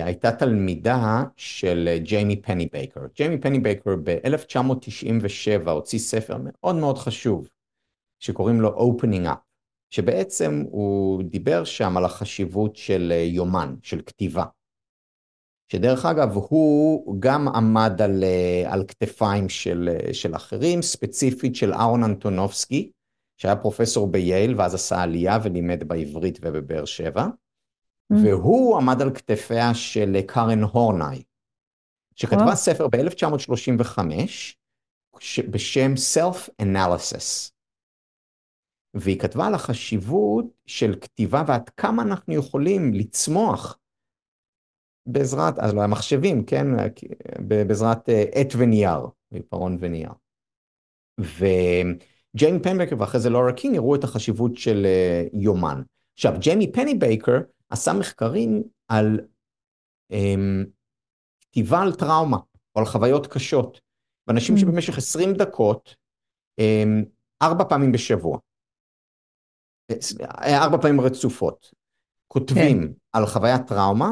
[0.06, 3.02] הייתה תלמידה של ג'יימי פנבייקר.
[3.16, 7.50] ג'יימי פנבייקר ב-1997 הוציא ספר מאוד מאוד חשוב,
[8.20, 9.53] שקוראים לו Opening Up.
[9.94, 14.46] שבעצם הוא דיבר שם על החשיבות של אה, יומן, של כתיבה.
[15.72, 21.74] שדרך אגב, הוא גם עמד על, אה, על כתפיים של, אה, של אחרים, ספציפית של
[21.74, 22.92] אהרון אנטונובסקי,
[23.38, 28.16] שהיה פרופסור בייל ואז עשה עלייה ולימד בעברית ובבאר שבע, mm.
[28.24, 31.24] והוא עמד על כתפיה של קארן הורנאי,
[32.16, 34.00] שכתבה ספר ב-1935
[35.50, 37.53] בשם Self-Analysis.
[38.94, 43.80] והיא כתבה על החשיבות של כתיבה ועד כמה אנחנו יכולים לצמוח
[45.06, 46.68] בעזרת, אז לא המחשבים, כן,
[47.48, 49.00] בעזרת אה, עט ונייר,
[49.34, 50.12] עיפרון ונייר.
[51.20, 55.82] וג'יימי פנבייקר ואחרי זה לורה קינג הראו את החשיבות של אה, יומן.
[56.14, 57.38] עכשיו, ג'יימי פנבייקר
[57.70, 59.20] עשה מחקרים על
[60.14, 60.68] um,
[61.42, 62.38] כתיבה על טראומה,
[62.76, 63.82] או על חוויות קשות,
[64.28, 64.60] ואנשים mm.
[64.60, 65.96] שבמשך 20 דקות,
[66.62, 67.06] um,
[67.42, 68.38] ארבע פעמים בשבוע,
[70.42, 71.72] ארבע פעמים רצופות,
[72.28, 72.94] כותבים כן.
[73.14, 74.12] על חוויית טראומה,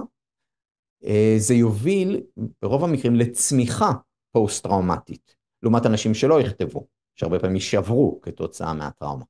[1.04, 2.22] אה, זה יוביל
[2.62, 3.92] ברוב המקרים לצמיחה
[4.32, 9.26] פוסט-טראומטית, לעומת אנשים שלא יכתבו, שהרבה פעמים יישברו כתוצאה מהטראומה.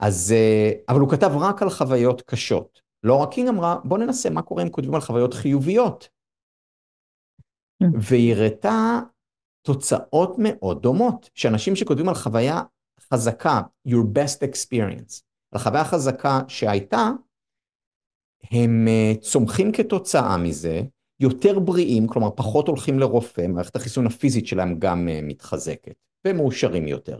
[0.00, 2.80] אז, אה, אבל הוא כתב רק על חוויות קשות.
[3.06, 6.08] רק קינג אמרה, בוא ננסה מה קורה אם כותבים על חוויות חיוביות.
[7.82, 7.86] Mm.
[8.00, 9.00] והיא הראתה
[9.66, 12.62] תוצאות מאוד דומות, שאנשים שכותבים על חוויה
[13.00, 15.22] חזקה, your best experience,
[15.52, 17.10] על חוויה חזקה שהייתה,
[18.50, 20.82] הם אה, צומחים כתוצאה מזה,
[21.20, 25.94] יותר בריאים, כלומר פחות הולכים לרופא, מערכת החיסון הפיזית שלהם גם אה, מתחזקת,
[26.26, 27.18] ומאושרים יותר.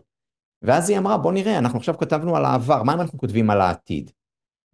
[0.63, 3.61] ואז היא אמרה, בוא נראה, אנחנו עכשיו כתבנו על העבר, מה אם אנחנו כותבים על
[3.61, 4.11] העתיד?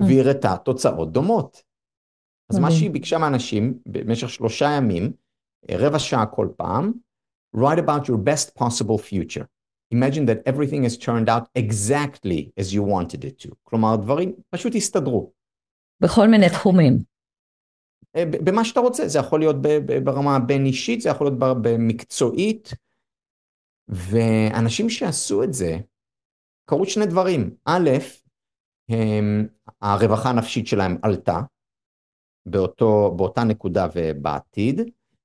[0.00, 1.62] והיא הראתה תוצאות דומות.
[2.50, 2.70] אז מה.
[2.70, 5.12] שהיא ביקשה מאנשים במשך שלושה ימים,
[5.70, 6.92] רבע שעה כל פעם,
[7.56, 9.44] write about your best possible future.
[9.90, 13.54] Imagine that everything has turned out exactly as you wanted it to.
[13.62, 15.32] כלומר, דברים פשוט הסתדרו.
[16.00, 16.98] בכל מיני תחומים.
[18.16, 19.56] אה, במה שאתה רוצה, זה יכול להיות
[20.04, 22.70] ברמה הבין אישית, זה יכול להיות במקצועית,
[23.88, 25.78] ואנשים שעשו את זה,
[26.70, 27.56] קרו שני דברים.
[27.64, 27.90] א',
[28.88, 29.48] הם,
[29.80, 31.40] הרווחה הנפשית שלהם עלתה
[32.46, 34.80] באותו, באותה נקודה ובעתיד,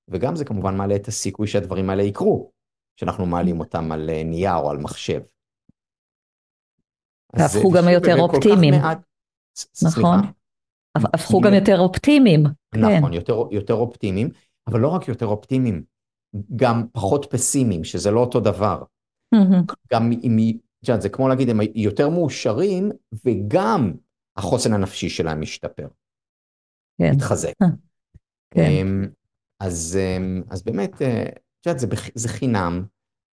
[0.07, 2.51] וגם זה כמובן מעלה את הסיכוי שהדברים האלה יקרו,
[2.99, 5.21] שאנחנו מעלים אותם על אה, נייר או על מחשב.
[7.35, 8.73] והפכו אה, גם יותר אופטימיים.
[8.73, 9.01] מעט-
[9.57, 10.17] ס- נכון.
[10.19, 10.31] סליחה?
[11.13, 12.43] הפכו גם יותר אופטימיים.
[12.75, 12.79] כן.
[12.97, 14.29] נכון, יותר, יותר אופטימיים,
[14.67, 15.83] אבל לא רק יותר אופטימיים,
[16.55, 18.83] גם פחות פסימיים, שזה לא אותו דבר.
[19.93, 20.37] גם אם,
[21.01, 22.91] זה כמו להגיד, הם יותר מאושרים,
[23.25, 23.93] וגם
[24.37, 25.87] החוסן הנפשי שלהם משתפר,
[27.01, 27.11] כן.
[27.15, 27.53] מתחזק.
[28.53, 28.61] כן.
[28.61, 29.05] אמ,
[29.59, 31.29] אז, אמ, אז באמת, אה,
[31.61, 32.85] את יודעת, זה, זה חינם,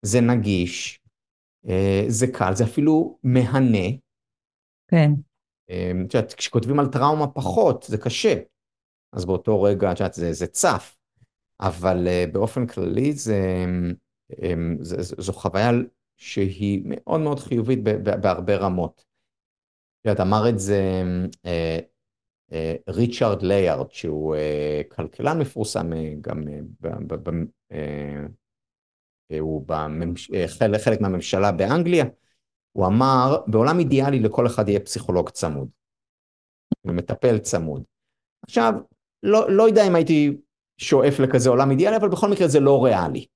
[0.02, 1.00] זה נגיש,
[1.68, 3.88] אה, זה קל, זה אפילו מהנה.
[4.90, 5.10] כן.
[5.70, 8.34] אמ, את יודעת, כשכותבים על טראומה פחות, זה קשה.
[9.12, 10.96] אז באותו רגע, את יודעת, זה, זה צף.
[11.60, 13.64] אבל uh, באופן כללי זה,
[14.32, 14.36] um,
[14.80, 15.70] זה, זה, זו חוויה
[16.16, 17.78] שהיא מאוד מאוד חיובית
[18.22, 19.04] בהרבה רמות.
[20.00, 21.02] את יודעת, אמר את זה
[21.46, 22.56] uh,
[22.88, 24.36] ריצ'רד ליארד, שהוא
[24.88, 26.42] כלכלן מפורסם גם
[27.72, 27.76] uh,
[29.32, 30.30] uh, הוא בממש...
[30.30, 32.04] uh, חלק, מהממשלה באנגליה.
[32.72, 35.68] הוא אמר, בעולם אידיאלי לכל אחד יהיה פסיכולוג צמוד,
[36.84, 37.82] ומטפל צמוד.
[38.42, 38.72] עכשיו,
[39.22, 40.36] לא, לא יודע אם הייתי
[40.80, 43.26] שואף לכזה עולם אידיאלי, אבל בכל מקרה זה לא ריאלי.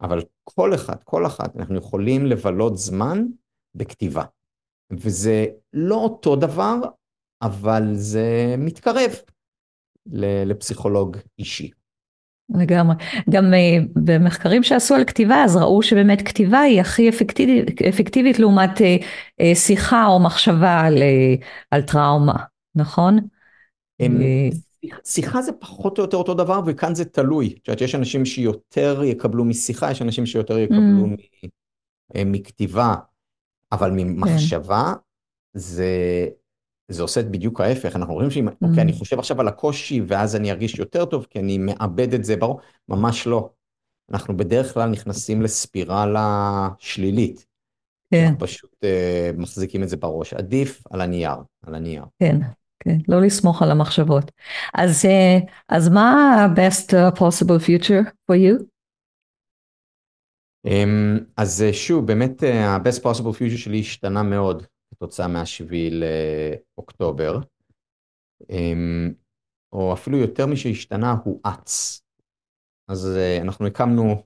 [0.00, 3.26] אבל כל אחד, כל אחד, אנחנו יכולים לבלות זמן
[3.74, 4.24] בכתיבה.
[4.92, 6.74] וזה לא אותו דבר,
[7.42, 9.10] אבל זה מתקרב
[10.46, 11.70] לפסיכולוג אישי.
[12.50, 12.94] לגמרי.
[13.30, 18.78] גם uh, במחקרים שעשו על כתיבה, אז ראו שבאמת כתיבה היא הכי אפקטיבית, אפקטיבית לעומת
[18.78, 19.02] uh,
[19.42, 20.94] uh, שיחה או מחשבה על,
[21.70, 22.36] על טראומה,
[22.74, 23.18] נכון?
[24.00, 24.18] הם,
[25.04, 27.54] שיחה זה פחות או יותר אותו דבר, וכאן זה תלוי.
[27.62, 31.46] את יודעת, יש אנשים שיותר יקבלו משיחה, יש אנשים שיותר יקבלו Mm.
[32.16, 32.94] מ, מכתיבה,
[33.72, 34.92] אבל ממחשבה
[35.54, 35.88] זה,
[36.88, 37.96] זה עושה בדיוק ההפך.
[37.96, 41.38] אנחנו רואים שאם, אוקיי, אני חושב עכשיו על הקושי, ואז אני ארגיש יותר טוב, כי
[41.38, 43.50] אני מאבד את זה, ברור, ממש לא.
[44.12, 47.46] אנחנו בדרך כלל נכנסים לספירלה שלילית.
[48.10, 50.34] כן, אנחנו פשוט uh, מחזיקים את זה בראש.
[50.34, 52.04] עדיף על הנייר, על הנייר.
[52.18, 52.36] כן,
[52.80, 54.32] כן, לא לסמוך על המחשבות.
[54.74, 58.64] אז, uh, אז מה ה-best uh, possible future for you?
[60.66, 64.62] Um, אז uh, שוב, באמת uh, ה-best possible future שלי השתנה מאוד
[64.94, 65.90] כתוצאה מהשביעי
[66.76, 67.38] לאוקטובר.
[68.42, 69.14] Um,
[69.72, 72.00] או אפילו יותר משהשתנה, הוא אץ.
[72.88, 74.22] אז uh, אנחנו הקמנו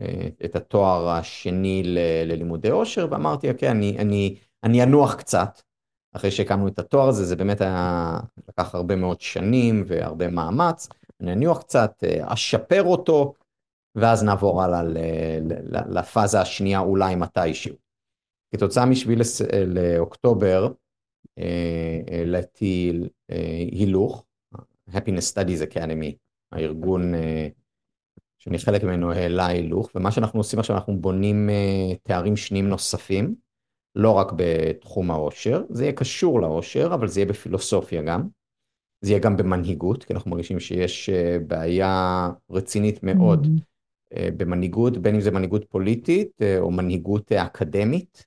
[0.00, 0.04] uh,
[0.44, 5.62] את התואר השני ל- ללימודי עושר, ואמרתי, אוקיי, אני, אני, אני אנוח קצת.
[6.16, 8.18] אחרי שהקמנו את התואר הזה, זה באמת היה,
[8.48, 10.88] לקח הרבה מאוד שנים והרבה מאמץ.
[11.20, 13.34] אני אנוח קצת, uh, אשפר אותו,
[13.94, 14.82] ואז נעבור הלאה
[15.88, 17.76] לפאזה השנייה אולי מתישהו.
[18.54, 20.68] כתוצאה משביעי לס- לאוקטובר,
[21.38, 22.92] אה, העליתי
[23.30, 23.36] אה,
[23.72, 24.24] הילוך,
[24.90, 26.12] Happiness Studies Academy,
[26.52, 27.48] הארגון אה,
[28.38, 33.34] שאני חלק ממנו העלה הילוך, ומה שאנחנו עושים עכשיו, אנחנו בונים אה, תארים שניים נוספים,
[33.96, 38.28] לא רק בתחום העושר, זה יהיה קשור לעושר, אבל זה יהיה בפילוסופיה גם.
[39.04, 43.70] זה יהיה גם במנהיגות, כי אנחנו מרגישים שיש אה, בעיה רצינית מאוד Mm-hmm.
[44.16, 48.26] אה, במנהיגות, בין אם זה מנהיגות פוליטית אה, או מנהיגות אה, אקדמית.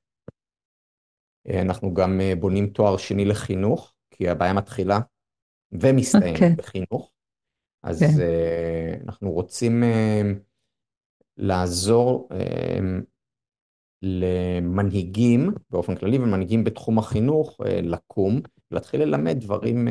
[1.49, 4.99] אה, אנחנו גם אה, בונים תואר שני לחינוך, כי הבעיה מתחילה
[5.71, 6.55] ומסתיימת אוקיי.
[6.55, 7.11] בחינוך.
[7.83, 8.21] אז כן.
[8.21, 9.83] אה, אנחנו רוצים
[11.37, 12.29] לעזור
[14.01, 18.41] למנהיגים באופן כללי ומנהיגים בתחום החינוך לקום,
[18.71, 19.87] להתחיל ללמד דברים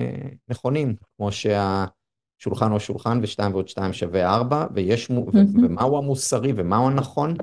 [0.49, 5.65] נכונים, כמו שהשולחן הוא שולחן ושתיים ועוד שתיים שווה ארבע, ויש, ו- מהמם.
[5.65, 7.35] ומהו המוסרי ומהו הנכון.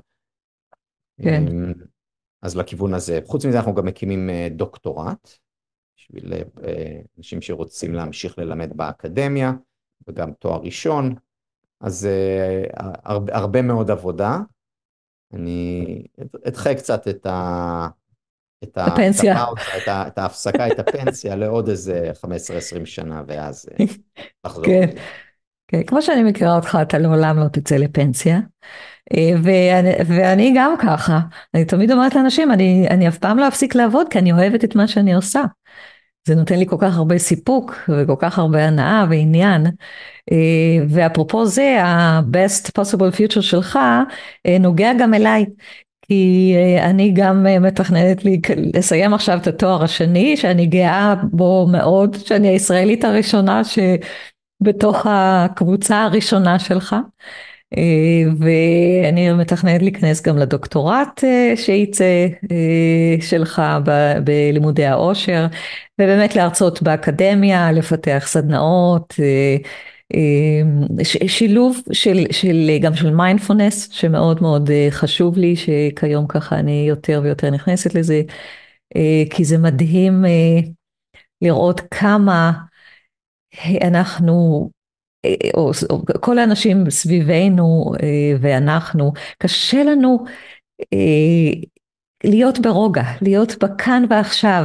[1.21, 1.43] כן.
[2.43, 3.19] אה, אז לכיוון הזה.
[3.25, 5.29] חוץ מזה אנחנו גם מקימים אה, דוקטורט,
[5.97, 6.33] בשביל
[6.63, 9.53] אה, אנשים שרוצים להמשיך ללמד באקדמיה,
[10.07, 11.15] וגם תואר ראשון,
[11.81, 12.63] אז אה,
[13.03, 14.39] הרבה, הרבה מאוד עבודה.
[15.33, 16.03] אני
[16.47, 17.87] אדחה קצת את ה...
[18.63, 19.43] את הפנסיה.
[19.77, 22.11] את ה- את ההפסקה, את הפנסיה לעוד איזה
[22.81, 23.85] 15-20 שנה, ואז אה,
[24.45, 24.65] לחזור.
[24.65, 24.95] כן.
[25.71, 28.39] כן, כמו שאני מכירה אותך, אתה לעולם לא תצא לפנסיה.
[29.13, 31.19] אה, ואני, ואני גם ככה,
[31.53, 34.75] אני תמיד אומרת לאנשים, אני, אני אף פעם לא אפסיק לעבוד כי אני אוהבת את
[34.75, 35.43] מה שאני עושה.
[36.27, 39.65] זה נותן לי כל כך הרבה סיפוק וכל כך הרבה הנאה ועניין.
[40.89, 43.79] ואפרופו זה, ה-best possible future שלך
[44.59, 45.45] נוגע גם אליי.
[46.01, 48.41] כי אני גם מתכננת לי
[48.73, 53.61] לסיים עכשיו את התואר השני, שאני גאה בו מאוד, שאני הישראלית הראשונה
[54.63, 56.95] שבתוך הקבוצה הראשונה שלך.
[58.39, 61.23] ואני מתכננת להיכנס גם לדוקטורט
[61.55, 62.27] שייצא
[63.21, 63.61] שלך
[64.23, 65.45] בלימודי העושר,
[66.01, 69.13] ובאמת להרצות באקדמיה, לפתח סדנאות.
[71.27, 77.49] שילוב של, של גם של מיינדפולנס שמאוד מאוד חשוב לי שכיום ככה אני יותר ויותר
[77.49, 78.21] נכנסת לזה
[79.29, 80.25] כי זה מדהים
[81.41, 82.51] לראות כמה
[83.81, 84.69] אנחנו
[85.53, 87.93] או, או כל האנשים סביבנו
[88.41, 90.25] ואנחנו קשה לנו
[92.23, 94.63] להיות ברוגע להיות בכאן ועכשיו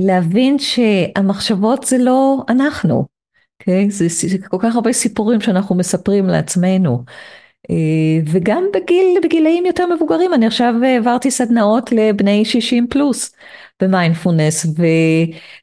[0.00, 3.06] להבין שהמחשבות זה לא אנחנו
[3.62, 3.90] Okay, אוקיי?
[3.90, 7.04] זה, זה כל כך הרבה סיפורים שאנחנו מספרים לעצמנו.
[7.70, 7.74] אה,
[8.32, 13.34] וגם בגיל, בגילאים יותר מבוגרים, אני עכשיו העברתי סדנאות לבני 60 פלוס
[13.82, 14.66] במיינדפולנס,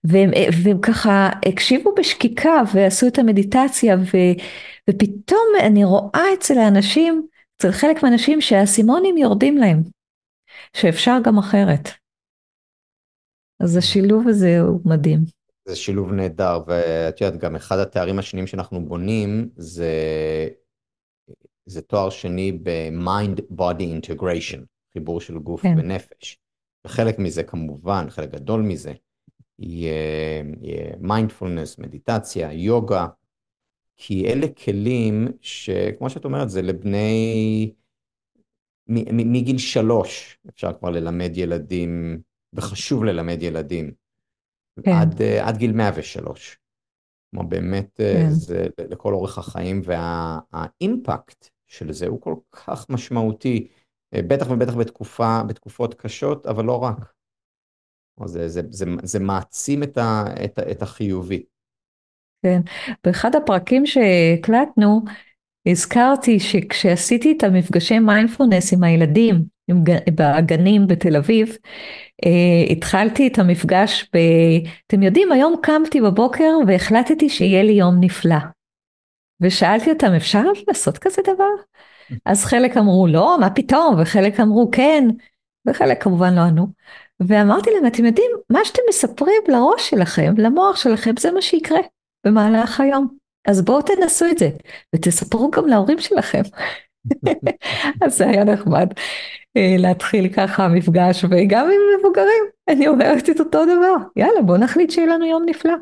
[0.03, 0.30] והם,
[0.63, 4.18] והם ככה הקשיבו בשקיקה ועשו את המדיטציה, ו,
[4.89, 9.84] ופתאום אני רואה אצל האנשים, אצל חלק מהאנשים שהאסימונים יורדים להם,
[10.74, 11.89] שאפשר גם אחרת.
[13.59, 15.20] אז השילוב הזה הוא מדהים.
[15.68, 19.91] זה שילוב נהדר, ואת יודעת, גם אחד התארים השניים שאנחנו בונים זה,
[21.66, 24.59] זה תואר שני ב-mind body integration,
[24.93, 25.74] חיבור של גוף כן.
[25.78, 26.38] ונפש.
[26.86, 28.93] וחלק מזה כמובן, חלק גדול מזה,
[29.59, 30.43] יהיה,
[30.99, 33.07] מיינדפולנס, מדיטציה, יוגה,
[33.97, 37.73] כי אלה כלים שכמו שאת אומרת, זה לבני,
[38.88, 42.21] מגיל שלוש אפשר כבר ללמד ילדים,
[42.53, 43.91] וחשוב ללמד ילדים.
[44.83, 44.91] כן.
[44.91, 46.59] עד, עד גיל 103.
[47.31, 48.29] כלומר באמת אה, כן.
[48.29, 53.67] זה לכל אורך החיים והאימפקט וה, של זה הוא כל כך משמעותי,
[54.28, 57.13] בטח ובטח בתקופה, בתקופות קשות, אבל לא רק.
[58.26, 61.43] זה, זה, זה, זה מעצים את, ה, את, את החיובי.
[62.45, 62.61] כן,
[63.03, 65.01] באחד הפרקים שהקלטנו
[65.68, 69.36] הזכרתי שכשעשיתי את המפגשי מיינדפולנס עם הילדים
[70.16, 71.57] בגנים בתל אביב,
[72.26, 74.18] Uh, התחלתי את המפגש ב...
[74.88, 78.36] אתם יודעים, היום קמתי בבוקר והחלטתי שיהיה לי יום נפלא.
[79.41, 81.63] ושאלתי אותם, אפשר לעשות כזה דבר?
[82.26, 83.95] אז חלק אמרו לא, מה פתאום?
[84.01, 85.08] וחלק אמרו כן,
[85.68, 86.68] וחלק כמובן לא ענו.
[87.20, 91.80] ואמרתי להם, אתם יודעים, מה שאתם מספרים לראש שלכם, למוח שלכם, זה מה שיקרה
[92.26, 93.08] במהלך היום.
[93.47, 94.49] אז בואו תנסו את זה,
[94.95, 96.41] ותספרו גם להורים שלכם.
[98.03, 98.88] אז זה היה נחמד.
[99.58, 104.91] אה, להתחיל ככה מפגש וגם עם מבוגרים אני אומרת את אותו דבר יאללה בוא נחליט
[104.91, 105.74] שיהיה לנו יום נפלא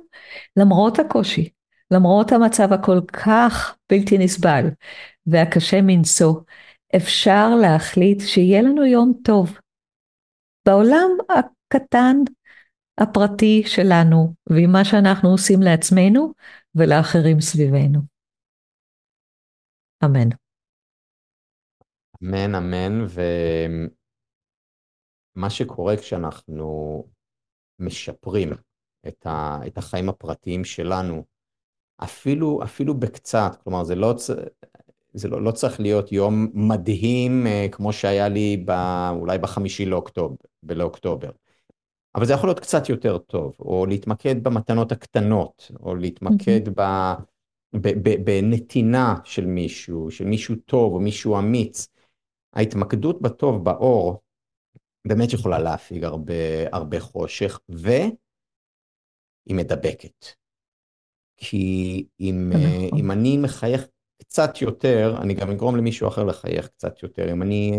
[0.57, 1.49] למרות הקושי
[1.91, 4.69] למרות המצב הכל כך בלתי נסבל
[5.25, 6.33] והקשה מנשוא
[6.95, 9.57] אפשר להחליט שיהיה לנו יום טוב
[10.65, 12.15] בעולם הקטן
[12.97, 16.33] הפרטי שלנו ועם מה שאנחנו עושים לעצמנו
[16.75, 17.99] ולאחרים סביבנו.
[20.05, 20.29] אמן.
[22.23, 23.05] אמן, אמן,
[25.35, 27.03] ומה שקורה כשאנחנו
[27.79, 28.49] משפרים
[29.07, 29.59] את, ה...
[29.67, 31.23] את החיים הפרטיים שלנו,
[32.03, 34.15] אפילו, אפילו בקצת, כלומר זה לא,
[35.13, 38.71] זה לא, לא צריך להיות יום מדהים אה, כמו שהיה לי ב,
[39.09, 41.29] אולי בחמישי לאוקטובר, לאוקטובר,
[42.15, 46.81] אבל זה יכול להיות קצת יותר טוב, או להתמקד במתנות הקטנות, או להתמקד ב,
[47.73, 51.87] ב, ב, בנתינה של מישהו, של מישהו טוב או מישהו אמיץ.
[52.53, 54.21] ההתמקדות בטוב, באור,
[55.07, 56.33] באמת יכולה להפיג הרבה,
[56.71, 58.11] הרבה חושך, והיא
[59.49, 60.25] מדבקת.
[61.37, 62.99] כי אם, נכון.
[62.99, 63.87] אם אני מחייך
[64.33, 67.31] קצת יותר, אני גם אגרום למישהו אחר לחייך קצת יותר.
[67.31, 67.71] אם אני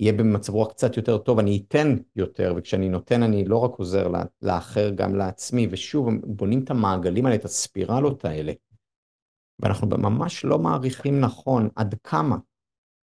[0.00, 4.08] אהיה במצב רוח קצת יותר טוב, אני אתן יותר, וכשאני נותן אני לא רק עוזר
[4.42, 8.52] לאחר, גם לעצמי, ושוב, בונים את המעגלים האלה, את הספירלות האלה.
[9.58, 12.36] ואנחנו ממש לא מעריכים נכון עד כמה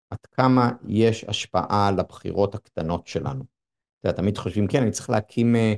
[0.10, 3.44] עד כמה יש השפעה לבחירות הקטנות שלנו.
[4.00, 5.74] אתה יודע, תמיד חושבים, כן, אני צריך להקים אה,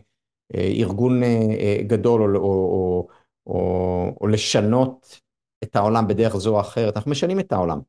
[0.55, 1.27] אה, ארגון אה,
[1.59, 3.07] אה, גדול או, או, או,
[3.47, 5.21] או, או לשנות
[5.63, 6.95] את העולם בדרך זו או אחרת.
[6.95, 7.79] אנחנו משנים את העולם,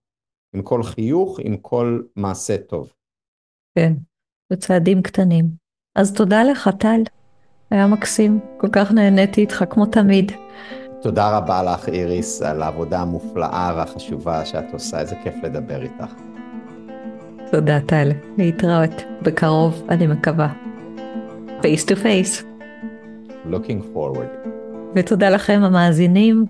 [0.55, 2.93] עם כל חיוך, עם כל מעשה טוב.
[3.79, 3.93] כן,
[4.53, 5.45] בצעדים קטנים.
[5.95, 7.01] אז תודה לך, טל.
[7.71, 10.33] היה מקסים, כל כך נהניתי איתך כמו תמיד.
[11.03, 15.01] תודה רבה לך, איריס, על העבודה המופלאה והחשובה שאת עושה.
[15.01, 16.15] איזה כיף לדבר איתך.
[17.51, 20.53] תודה טל, להתראות בקרוב, אני מקווה.
[21.63, 22.45] face to face.
[23.51, 24.49] looking forward.
[24.95, 26.45] ותודה לכם המאזינים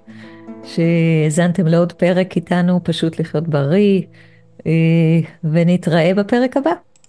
[0.65, 4.03] שהאזנתם לעוד פרק איתנו, פשוט לחיות בריא,
[5.45, 6.73] ונתראה בפרק הבא.